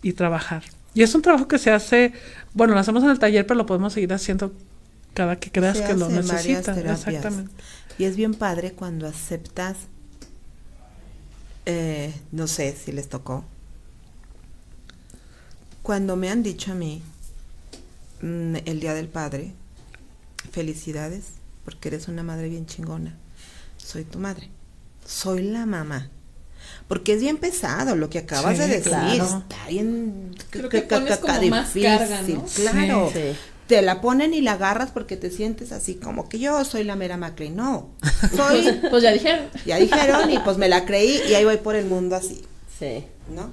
[0.02, 0.62] y trabajar.
[0.94, 2.12] Y es un trabajo que se hace,
[2.54, 4.52] bueno, lo hacemos en el taller, pero lo podemos seguir haciendo
[5.14, 6.64] cada que creas Se que lo necesitas.
[6.76, 7.06] terapias.
[7.06, 7.52] Exactamente.
[7.98, 9.76] Y es bien padre cuando aceptas,
[11.66, 13.44] eh, no sé si les tocó,
[15.82, 17.02] cuando me han dicho a mí
[18.20, 19.52] mm, el Día del Padre,
[20.52, 21.24] felicidades,
[21.64, 23.16] porque eres una madre bien chingona,
[23.76, 24.48] soy tu madre,
[25.06, 26.08] soy la mamá.
[26.86, 29.24] Porque es bien pesado lo que acabas Sí, de decir, claro.
[29.24, 32.44] está bien Creo que ca- pones como más carga, ¿no?
[32.54, 33.36] Claro, Sí.
[33.68, 36.96] Te la ponen y la agarras porque te sientes así como que yo soy la
[36.96, 37.50] mera Macri.
[37.50, 37.90] No,
[38.36, 39.46] soy, Pues ya dijeron.
[39.66, 42.44] ya dijeron y pues me la creí y ahí voy por el mundo así,
[42.78, 43.04] Sí.
[43.34, 43.50] ¿no?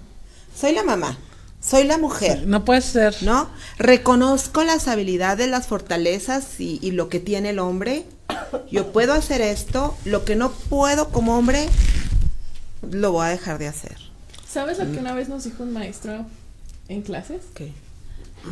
[0.58, 1.18] Soy la mamá,
[1.62, 3.16] soy la mujer, No puede ser.
[3.24, 3.50] ¿no?
[3.78, 8.06] Reconozco las habilidades, las fortalezas y, y lo que tiene el hombre.
[8.72, 11.68] Yo puedo hacer esto, lo que no puedo como hombre,
[12.90, 13.98] lo voy a dejar de hacer.
[14.50, 16.26] ¿Sabes lo que una vez nos dijo un maestro?
[16.88, 17.42] en clases.
[17.56, 17.74] ¿Qué?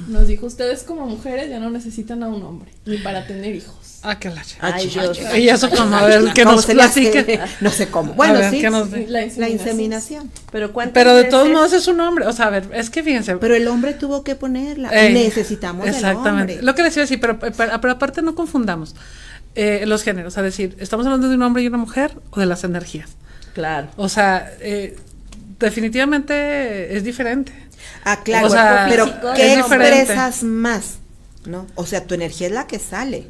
[0.08, 3.76] Nos dijo, ustedes como mujeres ya no necesitan a un hombre, ni para tener hijos.
[4.06, 5.18] Ah, qué la Ay, Dios.
[5.38, 7.39] Y eso como, a ver, que ¿Cómo nos platique.
[7.62, 8.14] No sé cómo.
[8.14, 8.60] Bueno, A ver, sí.
[8.60, 9.52] ¿qué nos- La La inseminación.
[9.52, 10.32] inseminación.
[10.52, 12.28] Pero ¿cuántas Pero de todos modos es un hombre.
[12.28, 13.38] O sea, a ver, es que fíjense.
[13.38, 14.89] Pero el hombre tuvo que ponerla.
[14.91, 16.54] Eh, Necesitamos Exactamente.
[16.56, 16.66] hombre.
[16.66, 18.94] Lo que les iba a decir, pero, pero, pero aparte no confundamos
[19.56, 20.36] eh, los géneros.
[20.36, 23.12] Es decir, ¿estamos hablando de un hombre y una mujer o de las energías?
[23.54, 23.88] Claro.
[23.96, 24.98] O sea, eh,
[25.60, 27.54] definitivamente es diferente.
[28.04, 28.48] Ah, claro.
[28.48, 30.96] O sea, pero físico ¿qué expresas más?
[31.46, 31.68] ¿No?
[31.76, 33.28] O sea, tu energía es la que sale.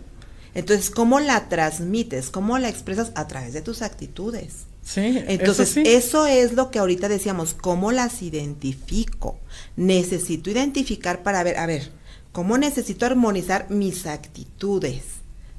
[0.55, 2.29] Entonces, ¿cómo la transmites?
[2.29, 3.11] ¿Cómo la expresas?
[3.15, 4.65] A través de tus actitudes.
[4.83, 5.23] Sí.
[5.27, 5.83] Entonces, eso sí.
[5.85, 9.39] eso es lo que ahorita decíamos, ¿cómo las identifico?
[9.77, 11.91] Necesito identificar para ver, a ver,
[12.31, 15.03] ¿cómo necesito armonizar mis actitudes?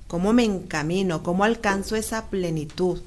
[0.07, 1.23] ¿Cómo me encamino?
[1.23, 3.01] ¿Cómo alcanzo esa plenitud?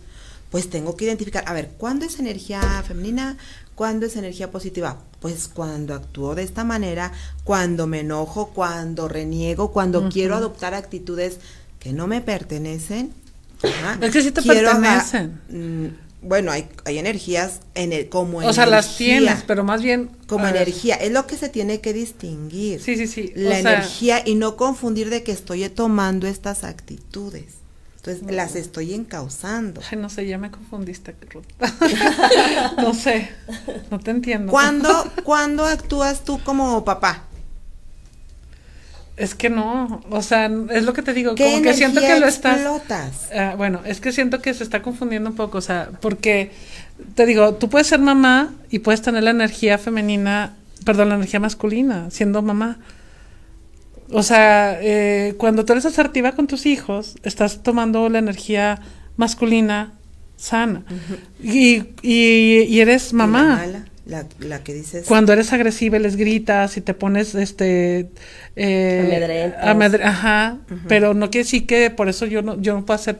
[0.50, 3.38] Pues tengo que identificar, a ver, ¿cuándo es energía femenina?
[3.78, 4.98] ¿Cuándo es energía positiva?
[5.20, 7.12] Pues cuando actúo de esta manera,
[7.44, 11.38] cuando me enojo, cuando reniego, cuando quiero adoptar actitudes
[11.78, 13.14] que no me pertenecen.
[13.62, 14.00] Ajá.
[14.02, 15.40] Es que sí te pertenecen.
[15.50, 19.84] Mm, bueno, hay, hay energías en el, como O sea, las energía, tienes, pero más
[19.84, 20.10] bien.
[20.26, 22.82] como ver, energía, es lo que se tiene que distinguir.
[22.82, 23.32] Sí, sí, sí.
[23.36, 27.58] La o sea, energía y no confundir de que estoy tomando estas actitudes.
[28.08, 29.82] Entonces, las estoy encauzando.
[29.92, 31.44] Ay, no sé, ya me confundiste, Ruth.
[32.78, 33.30] no sé,
[33.92, 34.50] no te entiendo.
[34.50, 37.24] ¿Cuándo, ¿Cuándo actúas tú como papá?
[39.18, 42.20] Es que no, o sea, es lo que te digo, ¿Qué como que siento que
[42.20, 42.62] lo estás...
[43.36, 46.52] Ah, bueno, es que siento que se está confundiendo un poco, o sea, porque
[47.16, 50.56] te digo, tú puedes ser mamá y puedes tener la energía femenina,
[50.86, 52.78] perdón, la energía masculina, siendo mamá.
[54.12, 58.80] O sea, eh, cuando tú eres asertiva con tus hijos, estás tomando la energía
[59.18, 59.94] masculina
[60.38, 60.84] sana.
[61.44, 63.56] y, y, y eres Y la mamá.
[63.58, 65.06] mala, la, la que dices.
[65.08, 68.10] Cuando eres agresiva y les gritas y te pones, este...
[68.56, 72.96] Eh, amedre- ajá, pero no quiere decir que por eso yo no, yo no puedo
[72.96, 73.20] hacer...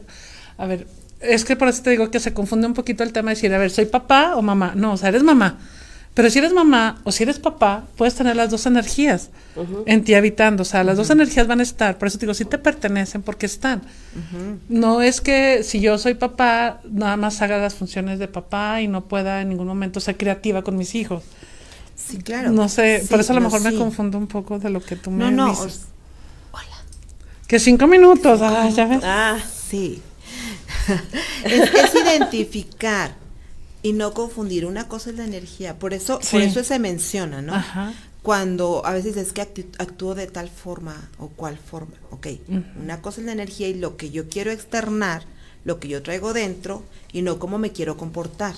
[0.56, 0.86] A ver,
[1.20, 3.52] es que por eso te digo que se confunde un poquito el tema de decir,
[3.52, 4.72] a ver, ¿soy papá o mamá?
[4.74, 5.58] No, o sea, eres mamá.
[6.18, 9.30] Pero si eres mamá o si eres papá, puedes tener las dos energías
[9.86, 10.62] en ti habitando.
[10.62, 11.96] O sea, las dos energías van a estar.
[11.96, 13.82] Por eso te digo, sí te pertenecen porque están.
[14.68, 18.88] No es que si yo soy papá, nada más haga las funciones de papá y
[18.88, 21.22] no pueda en ningún momento ser creativa con mis hijos.
[21.94, 22.50] Sí, claro.
[22.50, 23.76] No sé, por eso a lo no, mejor me sí.
[23.78, 25.50] confundo un poco de lo que tú me No, no.
[25.50, 25.82] dices.
[27.46, 29.00] Que cinco minutos, ay, ya ves.
[29.04, 29.38] Ah,
[29.70, 30.02] Sí.
[31.44, 33.14] es, es identificar
[33.82, 34.66] y no confundir.
[34.66, 35.78] Una cosa es la energía.
[35.78, 37.54] Por eso, por eso se menciona, ¿no?
[37.54, 37.92] Ajá.
[38.22, 39.40] Cuando a veces es que
[39.78, 41.94] actúo de tal forma o cual forma.
[42.10, 42.26] Ok.
[42.82, 45.22] Una cosa es la energía y lo que yo quiero externar,
[45.64, 48.54] lo que yo traigo dentro y no cómo me quiero comportar.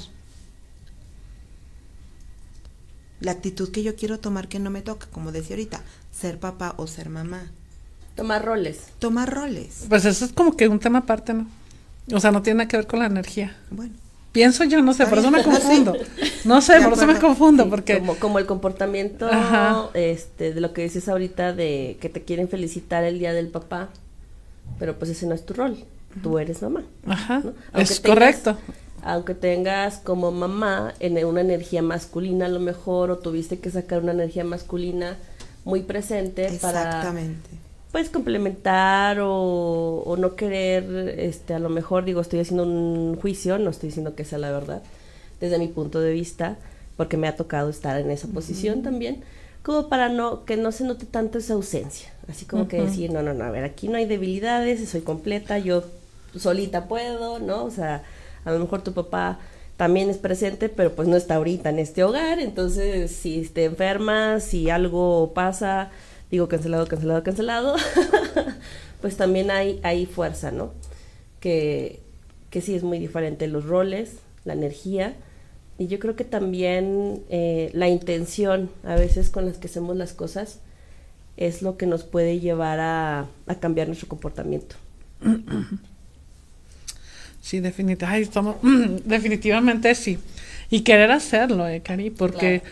[3.21, 6.75] La actitud que yo quiero tomar que no me toca, como decía ahorita, ser papá
[6.79, 7.51] o ser mamá.
[8.17, 8.79] tomar roles.
[8.99, 9.85] Tomar roles.
[9.89, 11.47] Pues eso es como que un tema aparte, ¿no?
[12.13, 13.57] O sea, no tiene nada que ver con la energía.
[13.71, 13.95] Bueno.
[14.33, 15.97] Pienso yo, no sé, por eso me confundo.
[16.45, 17.99] No sé, por eso me confundo, Sí, porque...
[17.99, 19.89] como, como el comportamiento Ajá.
[19.95, 23.89] este de lo que dices ahorita de que te quieren felicitar el día del papá,
[24.79, 25.77] pero pues ese no es tu rol.
[26.23, 26.83] Tú eres mamá.
[27.07, 27.53] Ajá, ¿no?
[27.73, 28.57] Aunque es tengas- correcto.
[29.03, 34.03] Aunque tengas como mamá en una energía masculina a lo mejor o tuviste que sacar
[34.03, 35.17] una energía masculina
[35.65, 37.49] muy presente para Exactamente.
[37.93, 43.59] Pues complementar o, o no querer, este, a lo mejor digo, estoy haciendo un juicio,
[43.59, 44.83] no estoy diciendo que sea la verdad,
[45.41, 46.57] desde mi punto de vista,
[46.97, 49.23] porque me ha tocado estar en esa posición también,
[49.63, 53.23] como para no, que no se note tanto esa ausencia, así como que decir, no,
[53.23, 55.83] no, no, a ver, aquí no hay debilidades, soy completa, yo
[56.37, 57.65] solita puedo, ¿no?
[57.65, 58.05] O sea,
[58.45, 59.39] a lo mejor tu papá
[59.77, 64.45] también es presente, pero pues no está ahorita en este hogar, entonces si te enfermas,
[64.45, 65.91] si algo pasa,
[66.31, 67.77] digo cancelado, cancelado, cancelado,
[69.01, 70.73] pues también hay, hay fuerza, ¿no?
[71.41, 72.01] Que,
[72.51, 75.15] que sí es muy diferente los roles, la energía,
[75.79, 80.13] y yo creo que también eh, la intención a veces con las que hacemos las
[80.13, 80.59] cosas
[81.37, 84.77] es lo que nos puede llevar a, a cambiar nuestro comportamiento.
[87.43, 88.07] Sí, definitivamente.
[88.07, 88.57] Ay, estamos-
[89.05, 90.19] definitivamente sí.
[90.71, 92.63] Y querer hacerlo, eh, Cari, porque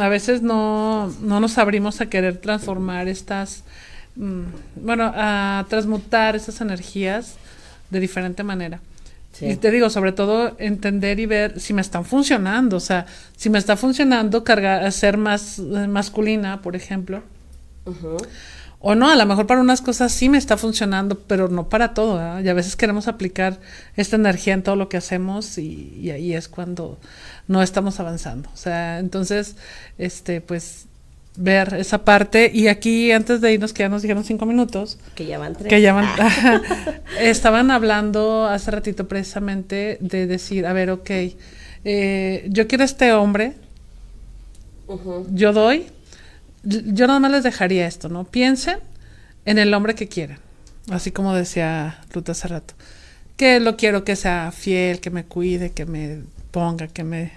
[0.00, 3.64] a veces no, no nos abrimos a querer transformar estas,
[4.16, 4.42] mm,
[4.82, 7.36] bueno, a transmutar esas energías
[7.90, 8.80] de diferente manera.
[9.32, 9.46] Sí.
[9.46, 13.06] Y te digo, sobre todo entender y ver si me están funcionando, o sea,
[13.36, 17.22] si me está funcionando cargar, ser más eh, masculina, por ejemplo,
[17.84, 18.16] Ujú.
[18.80, 21.94] O no, a lo mejor para unas cosas sí me está funcionando, pero no para
[21.94, 22.14] todo.
[22.16, 22.42] ¿verdad?
[22.44, 23.58] Y a veces queremos aplicar
[23.96, 26.98] esta energía en todo lo que hacemos y, y ahí es cuando
[27.48, 28.48] no estamos avanzando.
[28.54, 29.56] O sea, entonces,
[29.98, 30.84] este, pues
[31.40, 32.50] ver esa parte.
[32.54, 35.68] Y aquí, antes de irnos, que ya nos dijeron cinco minutos, Que ya van tres.
[35.68, 36.60] que ya van- Ah.
[37.20, 41.10] estaban hablando hace ratito precisamente de decir, a ver, ok,
[41.84, 43.54] eh, yo quiero este hombre,
[45.32, 45.86] yo doy,
[46.64, 48.24] yo nada más les dejaría esto, ¿no?
[48.24, 48.78] Piensen
[49.44, 50.38] en el hombre que quieren,
[50.90, 52.74] así como decía Ruth hace rato,
[53.36, 57.32] que lo quiero que sea fiel, que me cuide, que me ponga, que me...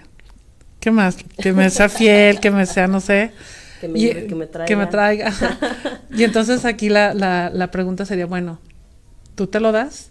[0.80, 1.16] ¿Qué más?
[1.40, 3.30] Que me sea fiel, que me sea, no sé.
[3.80, 4.66] Que me Y- que me traiga.
[4.66, 5.32] que me traiga.
[6.10, 8.58] Y entonces aquí la, la, la pregunta sería, bueno,
[9.36, 10.08] ¿tú te lo das?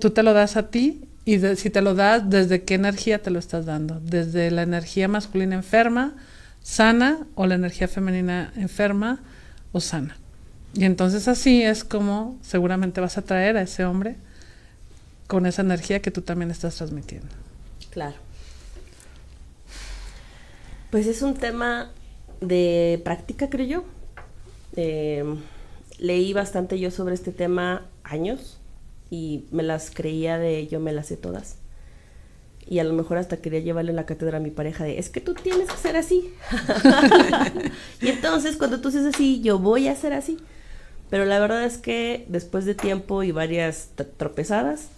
[0.00, 3.22] Tú te lo das a ti y de- si te lo das, ¿desde qué energía
[3.22, 4.00] te lo estás dando?
[4.02, 6.14] ¿Desde la energía masculina enferma,
[6.68, 9.20] sana o la energía femenina enferma
[9.72, 10.18] o sana?
[10.74, 14.16] Y entonces así es como seguramente vas a traer a ese hombre
[15.26, 17.28] con esa energía que tú también estás transmitiendo.
[17.90, 18.16] Claro.
[20.90, 21.90] Pues es un tema
[22.42, 23.84] de práctica, creo yo.
[24.76, 25.24] Eh,
[25.98, 28.58] leí bastante yo sobre este tema años
[29.10, 31.56] y me las creía de yo me las sé todas.
[32.68, 35.20] Y a lo mejor hasta quería llevarle la cátedra a mi pareja de, es que
[35.20, 36.34] tú tienes que ser así.
[38.02, 40.36] y entonces cuando tú seas así, yo voy a ser así.
[41.08, 43.88] Pero la verdad es que después de tiempo y varias
[44.18, 44.88] tropezadas,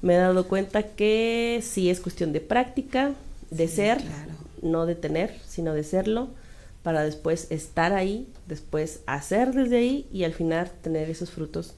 [0.00, 3.12] me he dado cuenta que sí es cuestión de práctica,
[3.50, 4.32] de ser, claro.
[4.62, 6.30] no de tener, sino de serlo,
[6.82, 11.74] para después estar ahí, después hacer desde ahí y al final tener esos frutos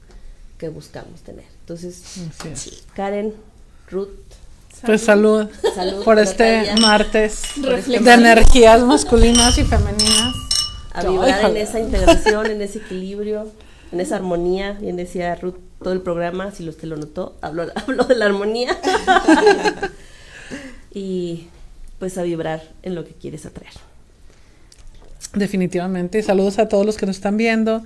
[0.57, 1.45] que buscamos tener.
[1.59, 2.21] Entonces,
[2.95, 3.33] Karen,
[3.91, 4.09] Ruth,
[4.85, 8.03] Pues salud, Salud, por este martes Reflexión.
[8.03, 10.33] de energías masculinas y femeninas.
[10.93, 13.49] a vibrar en esa integración, en ese equilibrio,
[13.91, 14.73] en esa armonía.
[14.73, 18.77] Bien decía Ruth, todo el programa, si usted lo notó, habló, habló de la armonía.
[20.93, 21.47] y
[21.99, 23.73] pues a vibrar en lo que quieres atraer.
[25.33, 26.19] Definitivamente.
[26.19, 27.83] Y saludos a todos los que nos están viendo,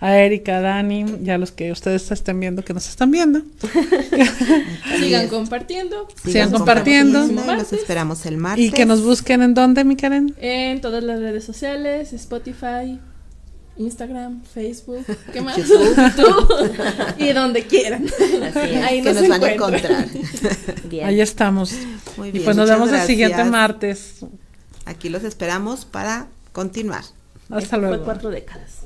[0.00, 3.40] a Erika, a Dani, y a los que ustedes estén viendo que nos están viendo.
[4.98, 7.26] Sigan compartiendo Sigan compartiendo.
[7.26, 8.64] y los esperamos el martes.
[8.66, 10.34] Y que nos busquen en dónde, mi Karen.
[10.38, 12.98] en todas las redes sociales, Spotify,
[13.78, 15.56] Instagram, Facebook, ¿qué más?
[15.56, 15.96] YouTube.
[15.96, 16.72] YouTube.
[17.18, 18.04] y donde quieran.
[18.06, 18.84] Así es.
[18.84, 20.06] Ahí que nos, nos van a encontrar.
[20.84, 21.06] Bien.
[21.06, 21.72] Ahí estamos.
[22.18, 24.16] Muy Y bien, pues nos muchas vemos el siguiente martes.
[24.84, 27.04] Aquí los esperamos para continuar.
[27.50, 28.04] Hasta Fue luego.
[28.04, 28.82] cuatro décadas.